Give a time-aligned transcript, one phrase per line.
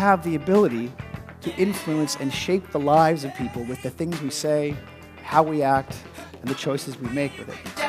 [0.00, 0.90] have the ability
[1.42, 4.74] to influence and shape the lives of people with the things we say,
[5.22, 5.94] how we act,
[6.40, 7.79] and the choices we make with it.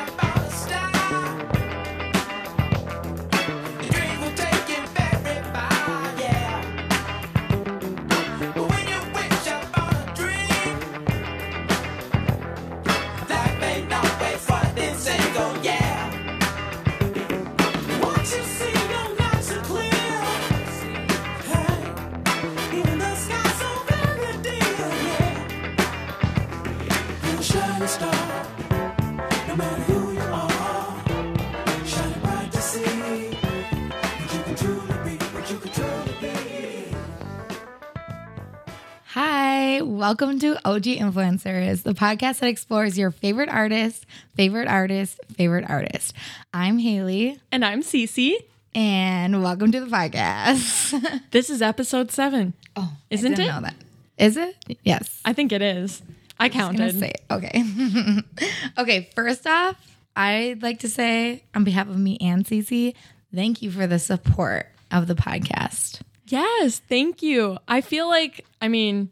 [40.54, 46.12] To OG Influencers, the podcast that explores your favorite artist, favorite artist, favorite artist.
[46.52, 48.34] I'm Haley, And I'm Cece.
[48.74, 51.20] and welcome to the podcast.
[51.30, 52.52] This is episode seven.
[52.76, 53.48] oh, Isn't I it?
[53.48, 53.74] Know that
[54.18, 54.56] is it?
[54.84, 55.20] Yes.
[55.24, 56.02] I think it is.
[56.38, 56.98] I gonna counted.
[57.00, 57.12] say.
[57.30, 57.64] Okay.
[58.78, 59.10] okay.
[59.14, 59.76] First off,
[60.14, 62.94] I'd like to say on behalf of me and Cece,
[63.34, 66.02] thank you for the support of the podcast.
[66.26, 67.58] Yes, thank you.
[67.66, 69.10] I feel like, I mean,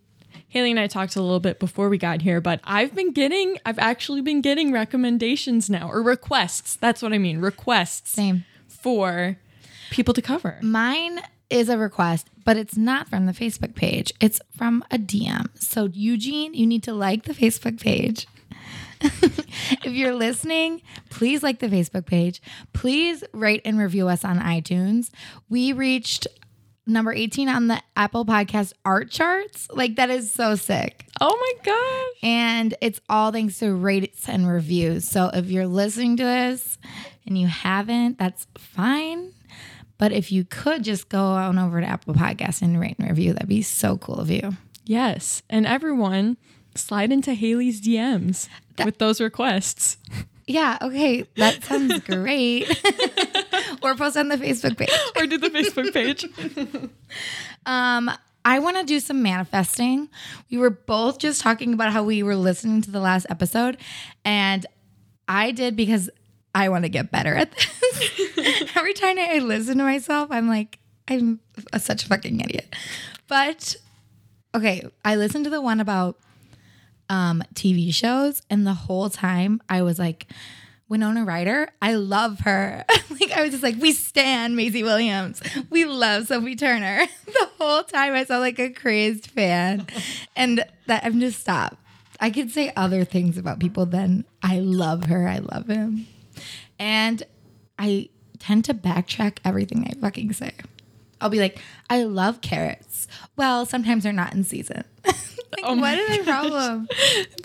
[0.50, 3.56] Haley and I talked a little bit before we got here, but I've been getting,
[3.64, 6.74] I've actually been getting recommendations now, or requests.
[6.74, 8.44] That's what I mean, requests Same.
[8.68, 9.36] for
[9.90, 10.58] people to cover.
[10.60, 14.12] Mine is a request, but it's not from the Facebook page.
[14.20, 15.48] It's from a DM.
[15.54, 18.26] So, Eugene, you need to like the Facebook page.
[19.00, 22.42] if you're listening, please like the Facebook page.
[22.72, 25.10] Please rate and review us on iTunes.
[25.48, 26.26] We reached
[26.91, 29.69] number 18 on the Apple Podcast art charts.
[29.70, 31.06] Like, that is so sick.
[31.20, 32.19] Oh my gosh.
[32.22, 35.08] And it's all thanks to rates and reviews.
[35.08, 36.78] So if you're listening to this
[37.27, 39.33] and you haven't, that's fine.
[39.98, 43.34] But if you could just go on over to Apple Podcasts and rate and review,
[43.34, 44.52] that'd be so cool of you.
[44.84, 45.42] Yes.
[45.51, 46.39] And everyone,
[46.74, 48.48] slide into Haley's DMs
[48.84, 49.96] with those requests.
[50.46, 51.27] Yeah, okay.
[51.36, 52.67] That sounds great.
[53.83, 54.91] or post on the Facebook page.
[55.17, 56.27] or do the Facebook page.
[57.67, 58.11] Um,
[58.42, 60.08] I want to do some manifesting.
[60.51, 63.77] We were both just talking about how we were listening to the last episode,
[64.25, 64.64] and
[65.29, 66.08] I did because
[66.55, 68.70] I want to get better at this.
[68.75, 71.41] Every time I listen to myself, I'm like, I'm
[71.75, 72.75] a, such a fucking idiot.
[73.29, 73.77] But
[74.55, 76.19] okay, I listened to the one about
[77.11, 80.27] um, TV shows, and the whole time I was like,
[80.90, 82.84] Winona Ryder, I love her.
[83.11, 85.40] like I was just like, we stand Maisie Williams.
[85.70, 87.06] We love Sophie Turner.
[87.27, 89.86] the whole time I sound like a crazed fan.
[90.36, 91.78] and that I'm just stop.
[92.18, 96.08] I could say other things about people than I love her, I love him.
[96.78, 97.22] And
[97.78, 98.08] I
[98.40, 100.52] tend to backtrack everything I fucking say.
[101.20, 103.07] I'll be like, I love carrots.
[103.36, 104.83] Well, sometimes they're not in season.
[105.07, 105.17] like,
[105.62, 106.89] Oh what is my problem?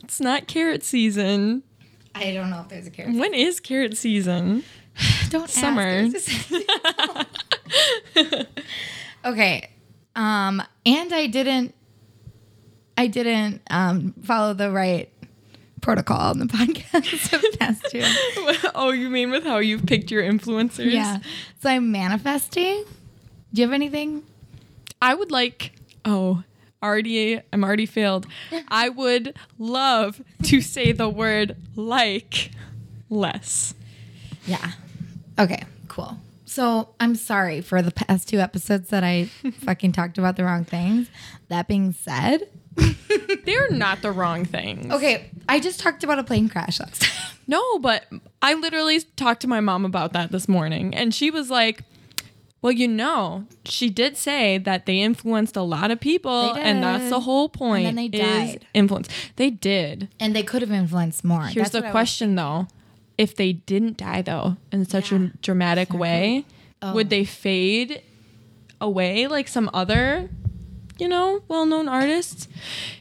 [0.03, 1.61] It's not carrot season.
[2.15, 3.15] I don't know if there's a carrot.
[3.15, 4.63] When is carrot season?
[5.29, 5.81] Don't Summer.
[5.81, 6.31] ask.
[9.25, 9.69] okay.
[10.15, 11.75] Um, and I didn't
[12.97, 15.11] I didn't um follow the right
[15.81, 18.01] protocol on the podcast of past two.
[18.75, 20.91] oh, you mean with how you've picked your influencers?
[20.91, 21.19] Yeah.
[21.61, 22.85] So I'm manifesting.
[23.53, 24.23] Do you have anything?
[25.01, 25.73] I would like,
[26.05, 26.43] oh,
[26.81, 28.27] already, I'm already failed.
[28.67, 32.51] I would love to say the word like
[33.09, 33.73] less.
[34.45, 34.71] Yeah.
[35.39, 36.17] Okay, cool.
[36.45, 39.25] So I'm sorry for the past two episodes that I
[39.65, 41.09] fucking talked about the wrong things.
[41.49, 42.47] That being said,
[43.45, 44.91] They're not the wrong things.
[44.93, 47.11] okay, I just talked about a plane crash last time.
[47.47, 48.05] No, but
[48.41, 51.81] I literally talked to my mom about that this morning, and she was like,
[52.65, 57.11] well, you know, she did say that they influenced a lot of people, and that's
[57.11, 57.85] the whole point.
[57.85, 58.67] And then they is died.
[58.73, 59.07] Influence.
[59.35, 60.09] They did.
[60.19, 61.43] And they could have influenced more.
[61.43, 62.67] Here's That's the question though.
[63.19, 66.45] If they didn't die though in such a dramatic way,
[66.81, 66.95] Oh.
[66.95, 68.01] would they fade
[68.81, 70.27] away like some other,
[70.97, 72.47] you know, well-known artists?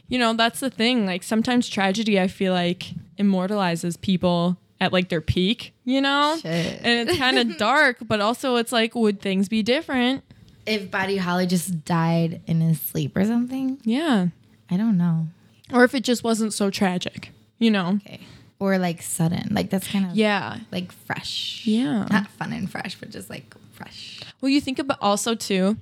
[0.07, 1.07] You know, that's the thing.
[1.07, 6.37] Like sometimes tragedy I feel like immortalizes people at like their peak, you know?
[6.41, 6.79] Shit.
[6.83, 10.23] And it's kind of dark, but also it's like would things be different?
[10.67, 13.79] if Buddy Holly just died in his sleep or something.
[13.83, 14.27] Yeah.
[14.67, 15.27] I don't know.
[15.71, 17.29] Or if it just wasn't so tragic,
[17.59, 17.99] you know?
[18.03, 18.21] Okay.
[18.57, 19.49] Or like sudden.
[19.53, 20.57] Like that's kind of Yeah.
[20.71, 21.61] like fresh.
[21.65, 22.07] Yeah.
[22.09, 24.21] Not fun and fresh, but just like fresh.
[24.41, 25.77] Well, you think about also too,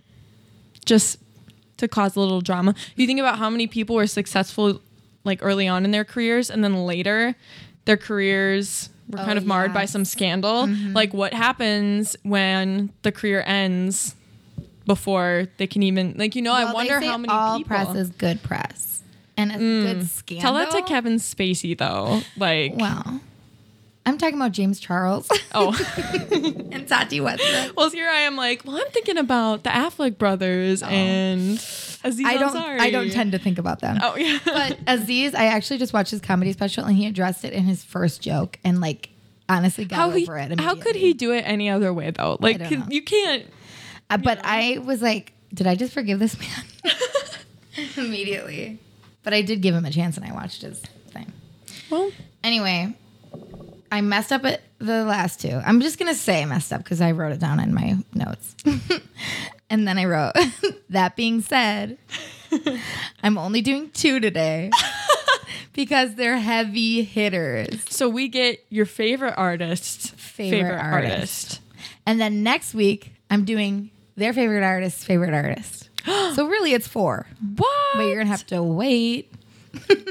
[0.83, 1.17] just
[1.77, 2.75] to cause a little drama.
[2.97, 4.81] You think about how many people were successful
[5.23, 7.35] like early on in their careers, and then later
[7.85, 10.63] their careers were oh, kind Oh, of marred by some scandal.
[10.67, 10.93] Mm-hmm.
[10.93, 14.15] Like what happens when the career ends
[14.85, 16.53] before they can even like you know.
[16.53, 17.67] I Well, they wonder how many all people.
[17.69, 19.01] press is good press,
[19.37, 20.41] and a good scandal.
[20.41, 22.21] Tell that to Kevin Spacey though.
[22.37, 23.21] Like, Well,
[24.05, 25.73] I'm talking about James Charles oh,
[26.71, 27.77] and Tati Westbrook.
[27.77, 28.35] well, here I am.
[28.35, 32.29] Like, well, I'm thinking about the Affleck brothers and Aziz Oh.
[32.29, 32.55] I don't.
[32.55, 32.79] Ansari.
[32.79, 33.99] I don't tend to think about them.
[34.01, 34.39] Oh yeah.
[34.43, 37.83] But Aziz, I actually just watched his comedy special, and he addressed it in his
[37.83, 39.09] first joke, and like
[39.47, 40.59] honestly got how he, it.
[40.59, 42.37] how could he do it any other way though?
[42.41, 42.85] Like know.
[42.89, 43.45] you can't.
[44.09, 46.93] Uh, but I was like, did I just forgive this man
[47.97, 48.79] immediately?
[49.23, 51.31] But I did give him a chance, and I watched his thing.
[51.89, 52.11] Well,
[52.43, 52.93] Anyway,
[53.93, 55.61] I messed up at the last two.
[55.63, 58.55] I'm just gonna say I messed up because I wrote it down in my notes,
[59.69, 60.33] and then I wrote.
[60.89, 61.99] that being said,
[63.23, 64.71] I'm only doing two today
[65.73, 67.83] because they're heavy hitters.
[67.87, 70.91] so we get your favorite artist, Favorite artist.
[71.11, 71.61] artist.
[72.07, 75.89] And then next week, I'm doing their favorite artist's favorite artist.
[76.05, 77.69] so really, it's four, What?
[77.95, 79.31] but you're gonna have to wait.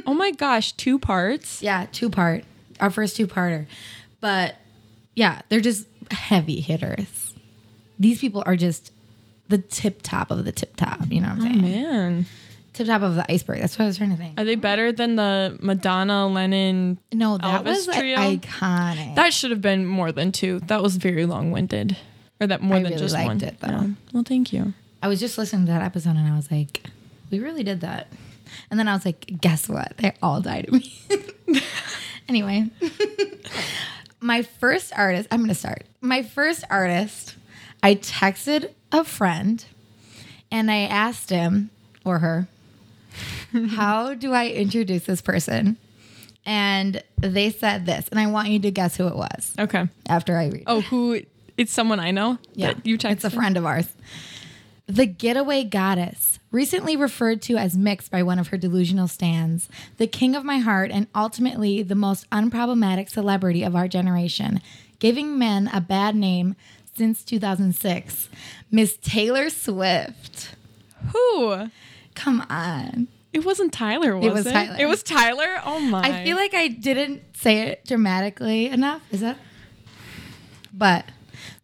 [0.07, 1.61] oh my gosh, two parts.
[1.61, 2.45] Yeah, two part.
[2.83, 3.67] Our first two parter.
[4.21, 4.57] But
[5.15, 7.35] yeah, they're just heavy hitters.
[7.99, 8.93] These people are just
[9.49, 11.01] the tip top of the tip top.
[11.09, 11.63] You know what I'm oh, saying?
[11.63, 12.27] Man,
[12.73, 13.61] Tip top of the iceberg.
[13.61, 14.41] That's what I was trying to think.
[14.41, 16.99] are they better than the Madonna Lennon?
[17.13, 18.17] No, that Elvis was like, trio?
[18.17, 19.15] iconic.
[19.17, 20.61] That should have been more than two.
[20.61, 21.97] That was very long winded,
[22.41, 23.43] or that more I than really just liked one.
[23.43, 23.69] it, though.
[23.69, 23.87] Yeah.
[24.15, 24.73] Well, thank you.
[25.03, 26.83] I was just listening to that episode and I was like,
[27.31, 28.09] we really did that.
[28.71, 29.95] And then I was like, guess what?
[29.99, 30.95] They all died of me.
[32.33, 32.67] anyway,
[34.21, 35.85] my first artist, I'm going to start.
[36.01, 37.37] My first artist,
[37.83, 39.63] I texted a friend
[40.51, 41.69] and I asked him
[42.07, 42.49] or her,
[43.71, 45.77] how do I introduce this person?
[46.47, 49.87] And they said this, and I want you to guess who it was Okay.
[50.09, 50.65] after I read.
[50.67, 51.21] Oh, who?
[51.59, 52.39] It's someone I know.
[52.55, 53.11] Yeah, you texted.
[53.13, 53.89] It's a friend of ours.
[54.87, 60.07] The getaway goddess, recently referred to as mixed by one of her delusional stands, the
[60.07, 64.61] king of my heart, and ultimately the most unproblematic celebrity of our generation,
[64.99, 66.55] giving men a bad name
[66.95, 68.29] since 2006,
[68.71, 70.55] Miss Taylor Swift.
[71.13, 71.71] Who?
[72.15, 73.09] Come on.
[73.33, 74.33] It wasn't Tyler, was it?
[74.35, 74.77] was Tyler.
[74.79, 75.61] It was Tyler.
[75.65, 76.03] Oh my!
[76.03, 79.01] I feel like I didn't say it dramatically enough.
[79.11, 79.39] Is that?
[80.73, 81.07] But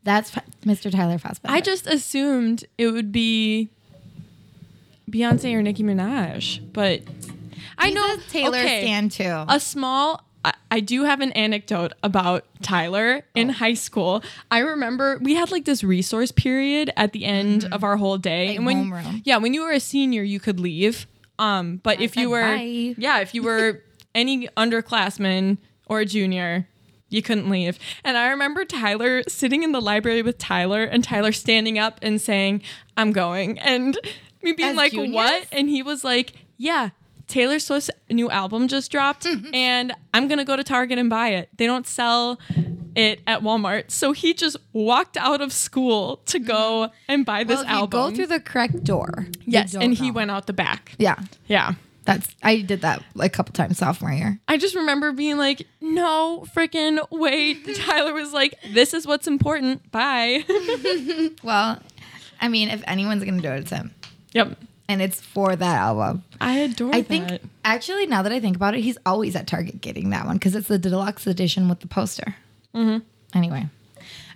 [0.03, 0.31] that's
[0.65, 0.91] Mr.
[0.91, 1.55] Tyler Fassbender.
[1.55, 3.69] I just assumed it would be
[5.09, 7.03] Beyonce or Nicki Minaj, but
[7.77, 9.45] I He's know a Taylor okay, stan too.
[9.49, 10.23] A small.
[10.45, 13.41] I- I do have an anecdote about Tyler Oh.
[13.41, 14.23] in high school.
[14.51, 18.55] I remember we had like this resource period at the end of our whole day,
[18.57, 18.67] Mm-hmm.
[18.67, 19.23] Like and when homeroom.
[19.25, 21.07] yeah, when you were a senior, you could leave.
[21.41, 22.95] Um, but if you were bye.
[22.99, 23.83] yeah, if you were
[24.15, 26.69] any underclassman or a junior,
[27.09, 27.79] you couldn't leave.
[28.05, 32.21] And I remember Tyler sitting in the library with Tyler and Tyler standing up and
[32.21, 32.63] saying,
[32.97, 33.59] I'm going.
[33.61, 33.97] And
[34.43, 35.15] me being As like, juniors?
[35.15, 35.47] what?
[35.53, 36.91] And he was like, yeah.
[37.27, 39.55] Taylor Swift's new album just dropped, mm-hmm.
[39.55, 41.51] and I'm gonna go to Target and buy it.
[41.59, 42.41] They don't sell
[42.97, 46.47] it at Walmart, so he just walked out of school to mm-hmm.
[46.47, 48.01] go and buy this well, album.
[48.11, 49.27] go through the correct door.
[49.45, 50.93] yes, and he went out the back.
[50.97, 51.17] Yeah,
[51.49, 51.75] Yeah.
[52.07, 54.41] that's I did that like a couple times sophomore year.
[54.49, 57.75] I just remember being like, no freaking wait.
[57.77, 59.91] Tyler was like, this is what's important.
[59.91, 60.47] Bye.
[61.43, 61.79] Well,
[62.41, 63.95] I mean, if anyone's gonna do it, it's him,
[64.39, 64.59] yep.
[64.89, 66.25] and it's for that album.
[66.41, 67.09] I adore I that.
[67.09, 70.37] think actually, now that I think about it, he's always at Target getting that one
[70.37, 72.35] because it's the deluxe edition with the poster.
[72.75, 72.99] Mm-hmm.
[73.37, 73.67] Anyway,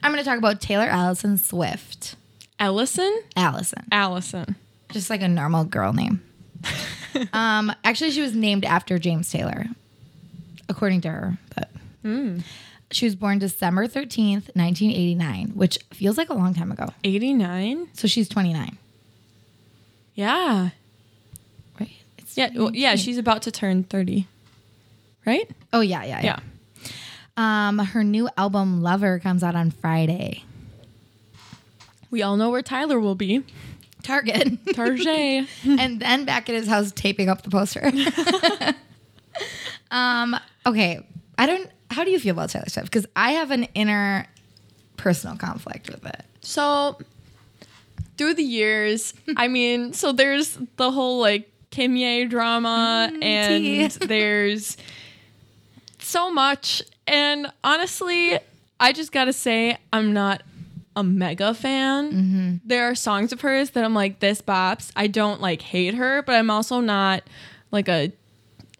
[0.02, 2.16] I'm gonna talk about Taylor Allison Swift.
[2.58, 3.22] Ellison?
[3.34, 4.56] Allison, Allison.
[4.92, 6.22] just like a normal girl name.
[7.32, 9.66] um, actually, she was named after James Taylor,
[10.68, 11.38] according to her.
[11.54, 11.70] But
[12.92, 16.88] she was born December 13th, 1989, which feels like a long time ago.
[17.04, 17.88] 89?
[17.94, 18.76] So she's 29,
[20.14, 20.70] Yeah.
[21.80, 21.90] right?
[22.18, 22.50] It's Yeah.
[22.54, 24.26] Well, yeah, she's about to turn 30.
[25.24, 25.48] Right?
[25.72, 26.40] Oh yeah, yeah, yeah.
[27.36, 27.68] Yeah.
[27.68, 30.44] Um, her new album Lover comes out on Friday.
[32.10, 33.42] We all know where Tyler will be.
[34.02, 34.58] Target.
[34.74, 35.48] Target.
[35.64, 37.90] and then back at his house taping up the poster.
[39.90, 41.06] um, okay.
[41.38, 42.90] I don't how do you feel about Taylor Swift?
[42.90, 44.26] Because I have an inner
[44.96, 46.24] personal conflict with it.
[46.40, 46.98] So
[48.22, 53.86] through the years, I mean, so there's the whole like Kimye drama mm, and tea.
[54.06, 54.76] there's
[55.98, 56.82] so much.
[57.06, 58.38] And honestly,
[58.78, 60.42] I just gotta say, I'm not
[60.94, 62.12] a mega fan.
[62.12, 62.56] Mm-hmm.
[62.64, 64.92] There are songs of hers that I'm like, this bops.
[64.94, 67.24] I don't like hate her, but I'm also not
[67.72, 68.12] like a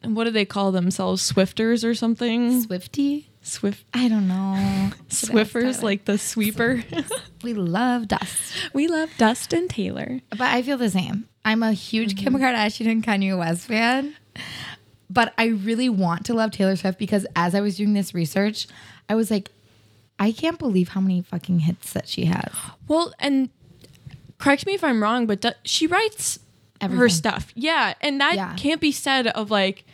[0.04, 1.22] what do they call themselves?
[1.22, 2.62] Swifters or something?
[2.62, 3.28] Swifty?
[3.42, 4.90] Swift I don't know.
[5.08, 6.84] Swiffers, like the sweeper.
[7.42, 8.54] we love dust.
[8.72, 10.20] we love Dustin Taylor.
[10.30, 11.28] But I feel the same.
[11.44, 12.42] I'm a huge Kim Mm-hmm.
[12.44, 14.14] Kardashian and Kanye West fan.
[15.10, 18.66] But I really want to love Taylor Swift because as I was doing this research,
[19.08, 19.50] I was like,
[20.18, 22.52] I can't believe how many fucking hits that she has.
[22.86, 23.50] Well, and
[24.38, 26.38] correct me if I'm wrong, but do- she writes
[26.80, 27.52] her stuff.
[27.54, 28.54] Yeah, and that Yeah.
[28.56, 29.84] can't be said of like,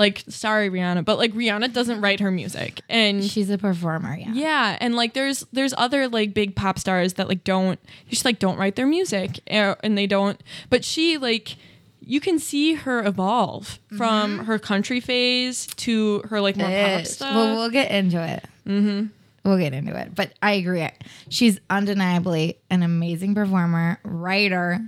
[0.00, 4.32] like sorry Rihanna, but like Rihanna doesn't write her music, and She's a performer, yeah.
[4.32, 7.78] yeah, and like there's there's other like big pop stars that like don't
[8.08, 10.42] just like don't write their music, eh, and they don't.
[10.70, 11.56] But she like.
[12.02, 17.06] You can see her evolve from her country phase to her like more pop It-
[17.06, 17.34] stuff.
[17.34, 18.44] Well, we'll get into it.
[18.66, 19.08] Mm-hmm.
[19.44, 20.14] We'll get into it.
[20.14, 20.88] But I agree.
[21.28, 24.80] She's undeniably an amazing performer, writer,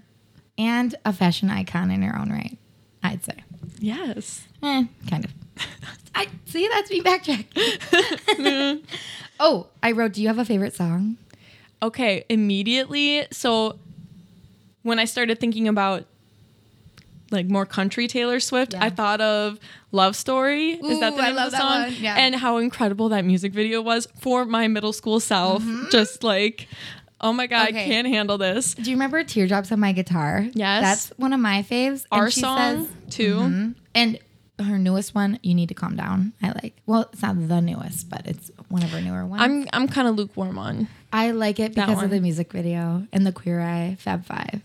[0.57, 2.57] and a fashion icon in her own right.
[3.03, 3.45] I'd say.
[3.79, 4.47] Yes.
[4.63, 5.33] Eh, kind of.
[6.15, 6.69] I see.
[6.69, 7.47] That's me backtrack.
[9.41, 10.13] oh, I wrote.
[10.13, 11.17] Do you have a favorite song?
[11.83, 13.27] Okay, immediately.
[13.33, 13.79] So
[14.83, 16.05] when I started thinking about
[17.31, 18.85] like more country Taylor Swift, Yeah.
[18.85, 19.59] I thought of
[19.91, 20.73] Love Story.
[20.73, 21.95] Is that Ooh, the name of the that song?
[21.99, 22.17] yeah.
[22.19, 25.63] And how incredible that music video was for my middle school self.
[25.91, 26.69] Just like,
[27.23, 27.77] oh my god, Mm-hmm.
[27.77, 27.85] Okay.
[27.85, 28.75] I can't handle this.
[28.75, 30.47] Do you remember "Teardrops on My Guitar"?
[30.55, 30.83] Yes.
[30.83, 32.05] that's one of my faves.
[32.11, 33.35] Our song says- too.
[33.37, 33.75] Mhm.
[33.95, 34.19] and
[34.59, 36.77] her newest one, "You Need to Calm Down." I like.
[36.87, 39.43] Well, it's not the newest, but it's one of her newer ones.
[39.43, 40.89] I'm I'm kind of lukewarm on.
[41.13, 44.61] I like it because of the music video and the Queer Eye Fab Five.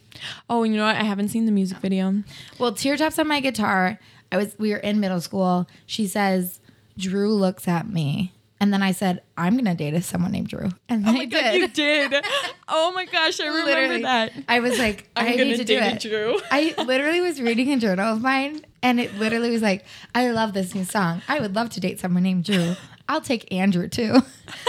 [0.49, 0.95] Oh, and you know what?
[0.95, 2.23] I haven't seen the music video.
[2.59, 3.99] Well, teardrops on my guitar.
[4.31, 5.67] I was we were in middle school.
[5.85, 6.59] She says,
[6.97, 11.03] "Drew looks at me," and then I said, "I'm gonna date someone named Drew," and
[11.05, 11.61] oh then Oh my I god, did.
[11.61, 12.25] you did.
[12.67, 14.01] Oh my gosh, I remember Literally.
[14.03, 14.33] that.
[14.47, 16.09] I was like, I'm I gonna need to do date it.
[16.09, 16.39] Drew.
[16.51, 19.85] I literally was reading a journal of mine, and it literally was like,
[20.15, 21.21] I love this new song.
[21.27, 22.75] I would love to date someone named Drew.
[23.09, 24.21] I'll take Andrew too.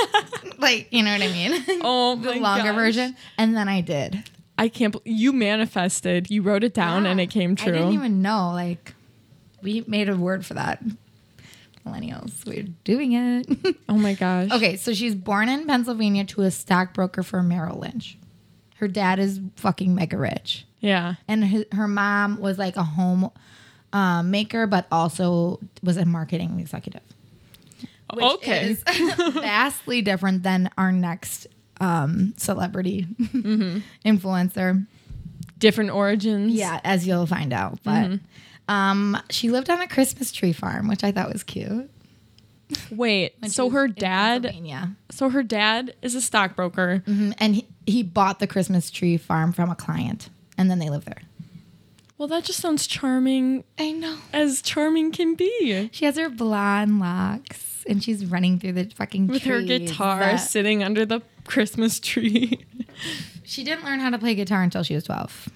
[0.59, 1.64] like, you know what I mean?
[1.83, 2.75] Oh the longer gosh.
[2.75, 3.16] version.
[3.37, 4.28] And then I did.
[4.57, 4.92] I can't.
[4.92, 6.30] bel you manifested.
[6.30, 7.73] You wrote it down, and it came true.
[7.73, 8.50] I didn't even know.
[8.52, 8.95] Like,
[9.62, 10.83] we made a word for that.
[11.85, 13.77] Millennials, we're doing it.
[13.89, 14.51] oh my gosh.
[14.51, 18.19] okay, so she's born in Pennsylvania to a stockbroker for Merrill Lynch.
[18.77, 20.65] Her dad is fucking mega rich.
[20.81, 21.15] Yeah.
[21.27, 23.31] and his, her mom was like a home
[23.93, 27.03] um, maker, but also was a marketing executive.
[28.13, 28.71] Which okay.
[28.71, 28.83] is
[29.33, 31.47] vastly different than our next
[31.81, 33.07] um, celebrity
[34.05, 34.87] influencer.
[35.59, 36.53] Different origins.
[36.53, 37.81] Yeah, as you'll find out.
[37.83, 38.21] But
[38.69, 41.91] um, she lived on a Christmas tree farm, which I thought was cute.
[42.91, 43.33] Wait.
[43.51, 44.43] So her dad.
[44.43, 44.95] Pennsylvania.
[45.11, 47.03] So her dad is a stockbroker.
[47.07, 50.91] Mhm, and he, he bought the Christmas tree farm from a client, and then they
[50.91, 51.23] live there.
[52.19, 54.19] Well, that just sounds charming I know.
[54.33, 55.89] as charming can be.
[55.93, 60.37] She has her blonde locks, and she's running through the fucking With her guitar that-
[60.39, 62.67] sitting under the Christmas tree.
[63.45, 65.49] She didn't learn how to play guitar until she was 12.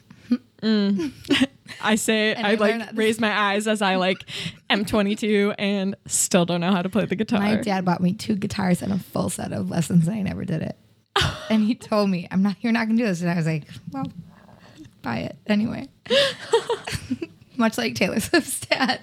[1.80, 4.24] I say I like learned at the raise my eyes as I like
[4.70, 7.40] am 22 and still don't know how to play the guitar.
[7.40, 10.44] My dad bought me two guitars and a full set of lessons, and I never
[10.44, 10.76] did it.
[11.50, 12.56] and he told me, "I'm not.
[12.60, 14.10] You're not gonna do this." And I was like, "Well,
[15.02, 15.88] buy it anyway."
[17.56, 19.00] Much like Taylor Swift's dad.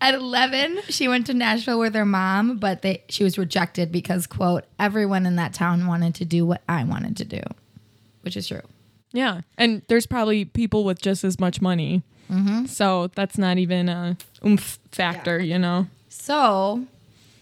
[0.00, 4.26] At 11, she went to Nashville with her mom, but they, she was rejected because,
[4.26, 7.40] quote, everyone in that town wanted to do what I wanted to do,
[8.20, 8.60] which is true.
[9.14, 9.42] Yeah.
[9.56, 12.02] And there's probably people with just as much money.
[12.30, 12.66] Mm-hmm.
[12.66, 15.86] So that's not even a oomph factor, you know?
[16.08, 16.84] So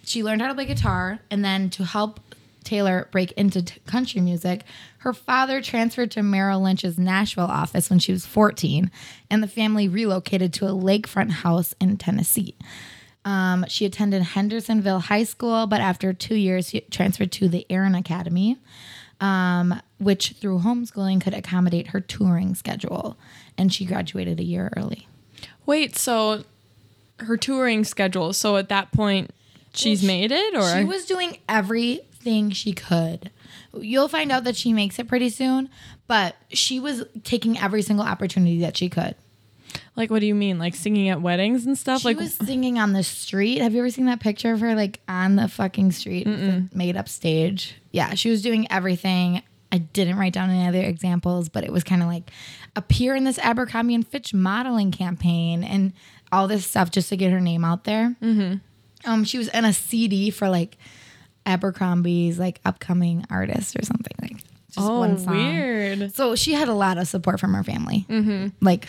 [0.04, 2.20] she learned how to play guitar, and then to help
[2.62, 4.64] Taylor break into t- country music,
[4.98, 8.90] her father transferred to Merrill Lynch's Nashville office when she was 14,
[9.30, 12.54] and the family relocated to a lakefront house in Tennessee.
[13.24, 17.94] Um, she attended Hendersonville High School, but after two years, she transferred to the Aaron
[17.94, 18.58] Academy,
[19.20, 23.16] um, which through homeschooling could accommodate her touring schedule,
[23.56, 25.06] and she graduated a year early.
[25.66, 26.44] Wait, so
[27.20, 28.32] her touring schedule.
[28.32, 29.30] So at that point,
[29.74, 33.30] she's made it or She was doing everything she could.
[33.78, 35.68] You'll find out that she makes it pretty soon,
[36.06, 39.14] but she was taking every single opportunity that she could.
[39.96, 40.58] like what do you mean?
[40.58, 42.02] Like singing at weddings and stuff?
[42.02, 43.60] She like was singing on the street.
[43.60, 46.26] Have you ever seen that picture of her like on the fucking street,
[46.74, 47.76] made up stage?
[47.92, 49.42] Yeah, she was doing everything.
[49.72, 52.30] I didn't write down any other examples, but it was kind of like
[52.76, 55.94] appear in this Abercrombie and Fitch modeling campaign and
[56.30, 58.14] all this stuff just to get her name out there.
[58.22, 58.56] Mm-hmm.
[59.10, 60.76] Um, she was in a CD for like
[61.46, 64.44] Abercrombie's like upcoming artist or something like.
[64.70, 65.36] Just oh, one song.
[65.36, 66.14] weird.
[66.14, 68.48] So she had a lot of support from her family, mm-hmm.
[68.62, 68.88] like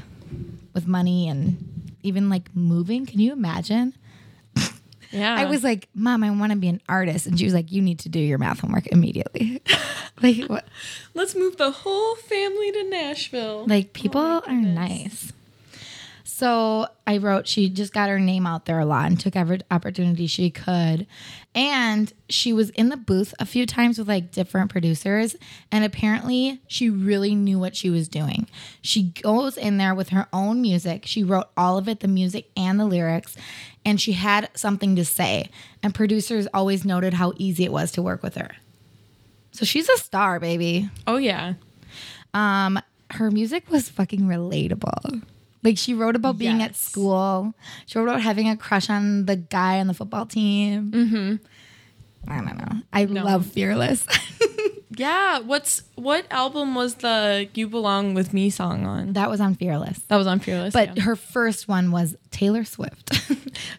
[0.73, 3.05] with money and even like moving.
[3.05, 3.93] Can you imagine?
[5.13, 5.35] Yeah.
[5.35, 7.27] I was like, Mom, I want to be an artist.
[7.27, 9.61] And she was like, You need to do your math homework immediately.
[10.21, 10.65] like, what?
[11.13, 13.65] Let's move the whole family to Nashville.
[13.67, 15.31] Like, people Oh are nice.
[16.43, 19.61] So I wrote, she just got her name out there a lot and took every
[19.71, 21.07] opportunity she could.
[21.55, 25.37] And she was in the booth a few times with like different producers.
[25.71, 28.47] And apparently, she really knew what she was doing.
[28.81, 31.05] She goes in there with her own music.
[31.05, 33.37] She wrote all of it the music and the lyrics.
[33.85, 35.49] And she had something to say.
[35.81, 38.51] And producers always noted how easy it was to work with her.
[39.53, 41.53] So she's a star, baby oh yeah.
[42.33, 42.81] um
[43.11, 45.23] her music was fucking relatable
[45.63, 47.53] like she wrote about being at school.
[47.85, 50.91] She wrote about having a crush on the guy on the football team.
[50.91, 52.31] Mm-hmm.
[52.31, 52.81] i don't know.
[52.91, 54.05] I love fearless
[54.97, 55.39] Yeah.
[55.39, 59.13] What's what album was the "You Belong with Me" song on?
[59.13, 60.73] that was on fearless That was on Fearless.
[60.73, 61.03] but yeah.
[61.03, 63.11] her first one was Taylor Swift.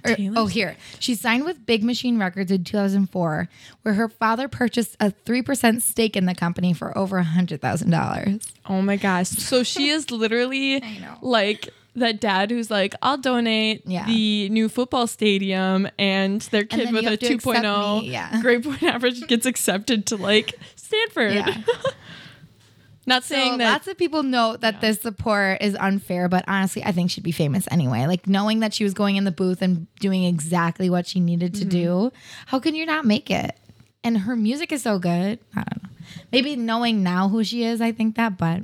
[0.04, 0.76] Or- Taylor oh, here.
[1.00, 3.48] She signed with Big Machine Records in 2004,
[3.82, 8.48] where her father purchased a 3% stake in the company for over a $100,000.
[8.66, 9.28] oh my gosh.
[9.28, 10.82] So she is literally
[11.22, 14.06] like that dad who's like, I'll donate Yeah.
[14.06, 17.68] the new football stadium, and their kid then with a have to accept 2.0 me,
[17.68, 18.40] oh yeah.
[18.42, 20.54] grade point average gets accepted to like
[20.84, 21.34] Stanford.
[21.34, 21.62] Yeah.
[23.06, 23.70] Not So saying that.
[23.70, 27.32] lots of people know that this support is unfair, but honestly, I think she'd be
[27.32, 28.06] famous anyway.
[28.06, 31.54] Like knowing that she was going in the booth and doing exactly what she needed
[31.54, 31.68] to mm-hmm.
[31.68, 32.12] do,
[32.46, 33.56] how can you not make it?
[34.02, 35.38] And her music is so good.
[35.54, 35.90] I don't know.
[36.32, 38.62] Maybe knowing now who she is, I think that, but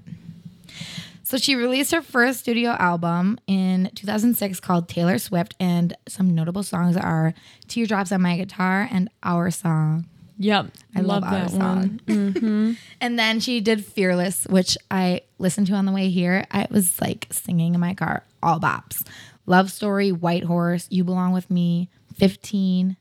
[1.31, 6.65] so she released her first studio album in 2006 called Taylor Swift, and some notable
[6.65, 7.35] songs are
[7.69, 10.07] Teardrops on My Guitar and Our Song.
[10.41, 10.67] Yep.
[10.97, 11.61] I love, that our one.
[11.61, 12.01] song.
[12.07, 12.73] Mm-hmm.
[13.01, 16.47] and then she did Fearless, which I listened to on the way here.
[16.51, 19.07] I was like singing in my car, all bops.
[19.47, 22.97] Love Story, White Horse, You Belong With Me, 15.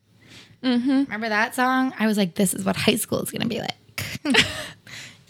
[0.63, 0.89] Mm-hmm.
[0.89, 1.94] Remember that song?
[1.98, 3.75] I was like, this is what high school is going to be like.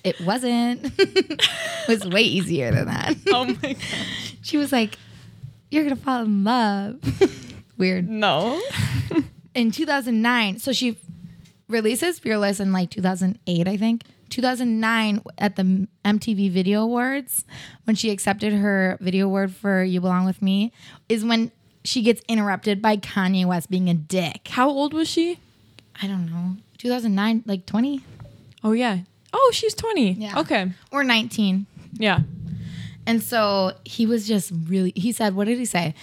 [0.04, 0.92] it wasn't.
[0.98, 1.42] it
[1.88, 3.16] was way easier than that.
[3.28, 3.76] Oh my god.
[4.42, 4.98] she was like,
[5.72, 7.00] you're going to fall in love.
[7.78, 8.60] Weird No.
[9.56, 10.98] in 2009 so she
[11.70, 17.46] releases fearless in like 2008 i think 2009 at the mtv video awards
[17.86, 20.72] when she accepted her video award for you belong with me
[21.08, 21.52] is when
[21.84, 25.40] she gets interrupted by kanye west being a dick How old was she?
[26.02, 28.02] i don't know 2009 like 20
[28.62, 28.98] Oh yeah.
[29.32, 30.12] Oh, she's 20.
[30.14, 30.38] Yeah.
[30.42, 30.74] Okay.
[30.92, 32.20] or 19 Yeah.
[33.08, 35.94] and so he was just really he said what did he say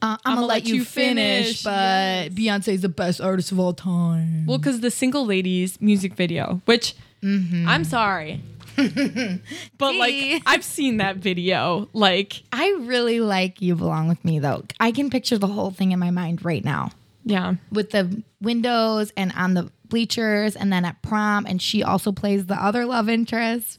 [0.00, 4.46] uh, I'm, gonna, let, you finish, finish, but Beyonce's the best artist of all time.
[4.46, 8.40] Well, because the single ladies music video, which I'm sorry.
[8.76, 11.88] but like I've seen that video.
[11.92, 14.64] Like, I really like You Belong With Me though.
[14.78, 16.90] I can picture the whole thing in my mind right now
[17.28, 17.54] yeah.
[17.70, 21.46] with the windows and on the bleachers and then at prom.
[21.46, 23.78] And she also plays the other love interest.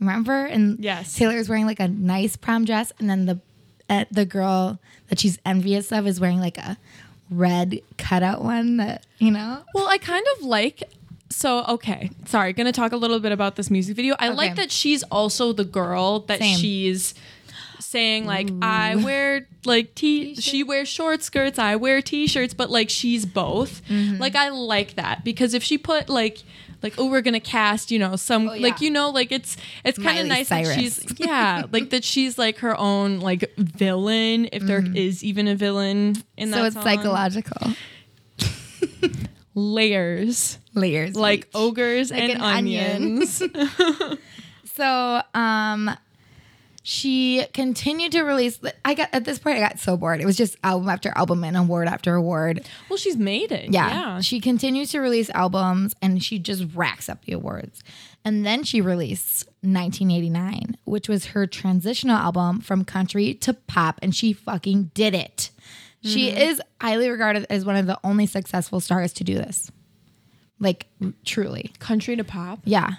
[0.00, 0.44] Remember?
[0.44, 1.14] And Yes.
[1.14, 2.92] Taylor's wearing like a nice prom dress.
[2.98, 3.40] And then the,
[3.92, 4.78] uh, the girl
[5.08, 6.78] that she's envious of is wearing like a
[7.30, 9.62] red cutout one that, you know?
[9.74, 10.82] Well, I kind of like
[11.30, 12.10] so okay.
[12.26, 14.14] Sorry, gonna talk a little bit about this music video.
[14.18, 16.58] I like that she's also the girl that Same.
[16.58, 17.14] she's
[17.80, 22.90] saying like I wear like t she wears short skirts, I wear t-shirts, but like
[22.90, 23.86] she's both.
[23.88, 24.20] Mm-hmm.
[24.20, 26.42] Like I like that because if she put like
[26.82, 28.62] like oh we're gonna cast you know some Oh, yeah.
[28.62, 32.38] like you know like it's it's kind of nice that she's yeah like that she's
[32.38, 36.74] like her own like villain if there is even a villain in that so it's
[36.74, 36.82] song.
[36.84, 37.72] psychological.
[39.54, 41.14] layers Layers.
[41.14, 41.46] like each.
[41.54, 43.02] ogres Like and an onion.
[43.02, 43.42] onions.
[44.74, 45.90] So, um,
[46.82, 48.58] she continued to release.
[48.84, 50.20] I got at this point, I got so bored.
[50.20, 52.68] It was just album after album and award after award.
[52.90, 53.70] well, she's made it.
[53.70, 53.88] Yeah.
[53.88, 54.20] Yeah.
[54.20, 57.82] She continues to release albums and she just racks up the awards.
[58.24, 64.14] And then she released 1989, which was her transitional album from country to pop, and
[64.14, 65.50] she fucking did it.
[66.04, 66.38] She mm-hmm.
[66.38, 69.70] is highly regarded as one of the only successful stars to do this.
[70.60, 70.86] Like,
[71.24, 71.72] truly.
[71.80, 72.60] Country to pop.
[72.64, 72.90] Yeah.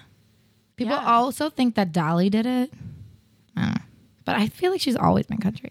[0.76, 1.06] People Yeah.
[1.06, 2.72] also think that Dolly did it.
[4.26, 4.44] I don't know.
[4.44, 5.70] But I feel like she's always been country.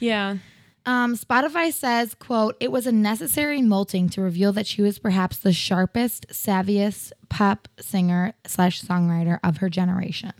[0.00, 0.36] Yeah.
[0.84, 5.36] Um, Spotify says, quote, it was a necessary molting to reveal that she was perhaps
[5.38, 10.32] the sharpest, savviest pop singer slash songwriter of her generation.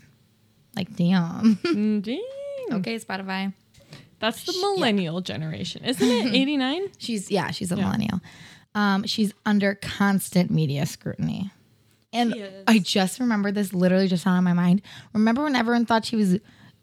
[0.75, 1.55] Like, damn.
[1.65, 2.23] Mm, Dang.
[2.79, 3.53] okay, Spotify.
[4.19, 6.27] That's the millennial generation, isn't it?
[6.33, 6.87] 89?
[6.97, 8.21] She's, yeah, she's a millennial.
[8.73, 11.51] Um, she's under constant media scrutiny.
[12.13, 12.33] And
[12.67, 14.81] I just remember this literally just on my mind.
[15.13, 16.37] Remember when everyone thought she was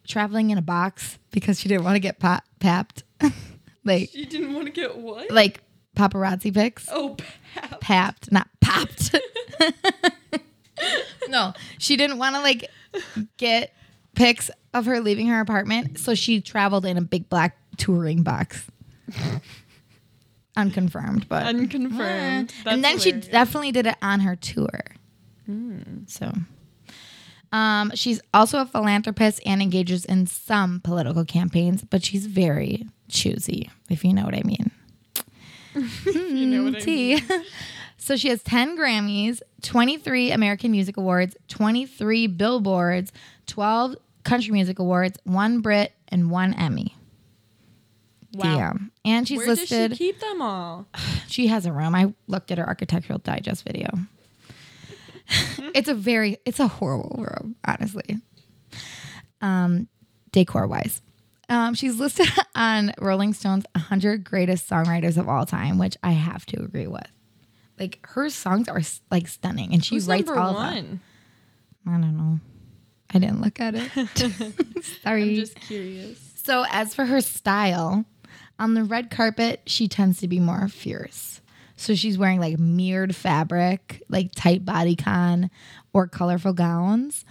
[0.06, 3.04] traveling in a box because she didn't want to get pop- papped?
[3.84, 5.30] like she didn't want to get what?
[5.30, 5.60] like
[5.96, 6.88] paparazzi pics.
[6.90, 7.16] oh,
[7.54, 7.80] pap.
[7.80, 9.14] Papped, not popped.
[11.28, 12.68] no, she didn't want to like
[13.36, 13.74] get
[14.14, 18.66] pics of her leaving her apartment, so she traveled in a big black touring box.
[20.56, 22.52] Unconfirmed, but Unconfirmed.
[22.64, 24.84] And then she definitely did it on her tour.
[25.46, 25.80] Hmm.
[26.06, 26.32] So,
[27.54, 33.70] um, she's also a philanthropist and engages in some political campaigns, but she's very choosy,
[33.88, 34.72] if you know what I mean.
[36.04, 37.22] you know what I mean.
[37.96, 43.12] So she has 10 Grammys, 23 American Music Awards, 23 Billboards,
[43.46, 46.94] 12 Country Music Awards, one Brit, and one Emmy.
[48.34, 48.42] Wow.
[48.42, 48.92] Damn.
[49.06, 49.92] And she's Where listed.
[49.92, 50.86] does she keep them all?
[51.28, 51.94] She has a room.
[51.94, 53.88] I looked at her architectural digest video.
[55.74, 58.18] it's a very, it's a horrible room, honestly.
[59.40, 59.88] Um,
[60.32, 61.02] decor wise.
[61.48, 66.46] Um, she's listed on Rolling Stone's 100 greatest songwriters of all time, which I have
[66.46, 67.06] to agree with.
[67.78, 71.00] Like her songs are like stunning, and she Who's writes number all of them.
[71.86, 72.40] I don't know.
[73.12, 74.84] I didn't look at it.
[75.02, 75.22] Sorry.
[75.22, 76.18] I'm just curious.
[76.44, 78.04] So, as for her style,
[78.58, 81.33] on the red carpet, she tends to be more fierce.
[81.76, 85.50] So, she's wearing like mirrored fabric, like tight bodycon
[85.92, 87.24] or colorful gowns.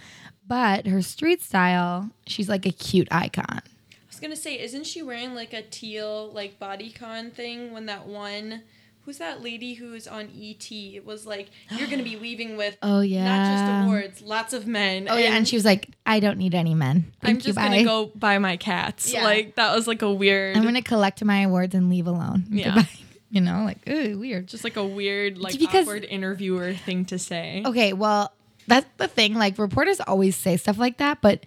[0.46, 3.62] But her street style, she's like a cute icon.
[3.62, 8.06] I was gonna say, isn't she wearing like a teal like bodycon thing when that
[8.06, 8.62] one?
[9.06, 10.70] Who's that lady who's on ET?
[10.70, 14.66] It was like you're gonna be leaving with Oh, yeah, not just awards, lots of
[14.66, 15.08] men.
[15.10, 15.34] Oh, yeah.
[15.34, 17.12] And she was like, I don't need any men.
[17.20, 17.64] Thank I'm just bye.
[17.64, 19.12] gonna go buy my cats.
[19.12, 19.24] Yeah.
[19.24, 22.44] Like that was like a weird, I'm going to collect my awards and leave alone.
[22.50, 22.74] Yeah.
[22.74, 22.88] Goodbye.
[23.34, 24.46] You know, like, ooh, weird.
[24.46, 27.64] just like a weird, like Because- awkward interviewer thing to say.
[27.66, 28.32] Okay, well,
[28.68, 29.34] that's the thing.
[29.34, 31.46] Like reporters always say stuff like that, but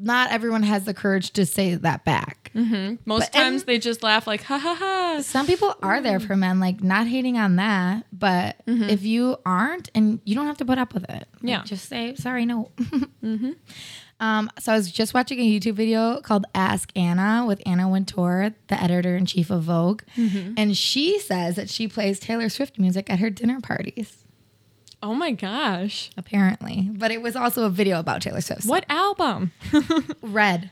[0.00, 2.50] not everyone has the courage to say that back.
[2.56, 2.96] Mm-hmm.
[3.04, 5.20] Most but- times they just laugh like ha ha ha.
[5.22, 6.26] Some people are there mm.
[6.26, 8.90] for men, like not hating on that, but mm-hmm.
[8.90, 11.62] if you aren't, and you don't have to put up with it, Like, Yeah.
[11.62, 12.72] just say sorry, no.
[13.22, 13.52] Mm-hmm.
[14.18, 18.54] Um, so I was just watching a YouTube video called "Ask Anna" with Anna Wintour,
[18.68, 23.10] the editor in chief of Vogue, and she says that she plays Taylor Swift music
[23.10, 24.24] at her dinner parties.
[25.02, 26.10] Oh my gosh.
[26.16, 28.62] Apparently, but it was also a video about Taylor Swift.
[28.62, 29.52] so- What album?
[30.22, 30.70] Red?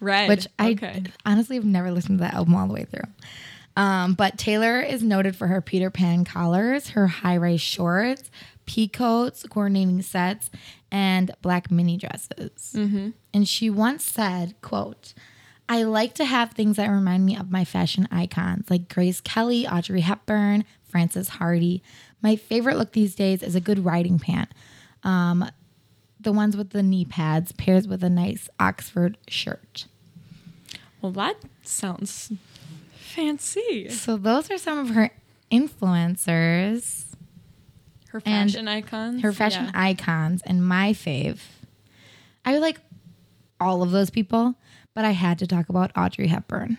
[0.00, 0.28] Red.
[0.28, 1.02] which I okay.
[1.26, 3.02] honestly have never listened to that album all the way through.
[3.76, 8.30] Um, but Taylor is noted for her Peter Pan collars, her high rise shorts,
[8.68, 10.50] pea coats, coordinating sets,
[10.92, 12.74] and black mini dresses.
[13.34, 15.14] And she once said, "quote
[15.68, 19.66] I like to have things that remind me of my fashion icons like Grace Kelly,
[19.66, 21.82] Audrey Hepburn, Frances Hardy.
[22.22, 24.50] My favorite look these days is a good riding pant."
[25.02, 25.50] Um,
[26.20, 29.86] the ones with the knee pads pairs with a nice Oxford shirt.
[31.00, 32.32] Well, that sounds
[32.96, 33.88] fancy.
[33.90, 35.10] So those are some of her
[35.52, 37.07] influencers,
[38.08, 39.22] Her fashion icons.
[39.22, 39.70] her fashion Yeah.
[39.74, 41.40] icons, and my fave.
[42.44, 42.80] I like
[43.60, 44.54] all of those people,
[44.94, 46.78] but I had to talk about Audrey Hepburn.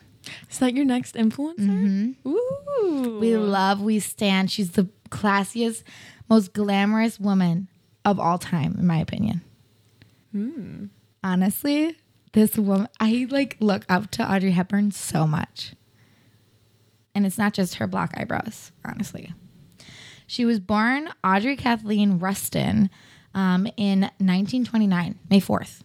[0.50, 2.14] Is that your next influencer?
[2.26, 2.30] Mm-hmm.
[2.30, 3.20] Ooh.
[3.20, 4.52] We love, we stand.
[4.52, 5.84] She's the classiest,
[6.30, 7.68] most glamorous woman
[8.06, 9.42] of all time, in my opinion.
[10.32, 10.86] Hmm.
[11.24, 11.96] Honestly,
[12.34, 15.74] this woman, I like look up to Audrey Hepburn so much.
[17.16, 19.34] And it's not just her black eyebrows, honestly.
[20.30, 22.92] She was born Audrey Kathleen Ruston
[23.34, 25.82] um, in 1929, May 4th,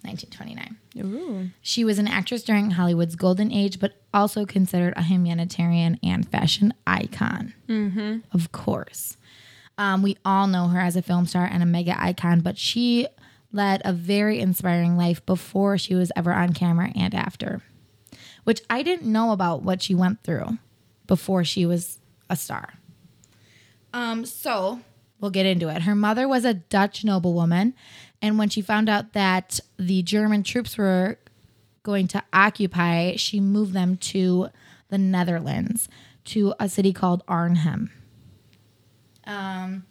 [0.00, 0.78] 1929.
[1.00, 1.50] Ooh.
[1.60, 6.72] She was an actress during Hollywood's golden age, but also considered a humanitarian and fashion
[6.86, 7.52] icon.
[7.68, 8.20] Mm-hmm.
[8.32, 9.18] Of course.
[9.76, 13.06] Um, we all know her as a film star and a mega icon, but she
[13.52, 17.60] led a very inspiring life before she was ever on camera and after,
[18.44, 20.56] which I didn't know about what she went through
[21.06, 21.98] before she was
[22.30, 22.78] a star.
[23.94, 24.80] Um, so
[25.20, 25.82] we'll get into it.
[25.82, 27.74] Her mother was a Dutch noblewoman,
[28.20, 31.16] and when she found out that the German troops were
[31.84, 34.48] going to occupy, she moved them to
[34.88, 35.88] the Netherlands,
[36.24, 37.92] to a city called Arnhem.
[39.26, 39.84] Um,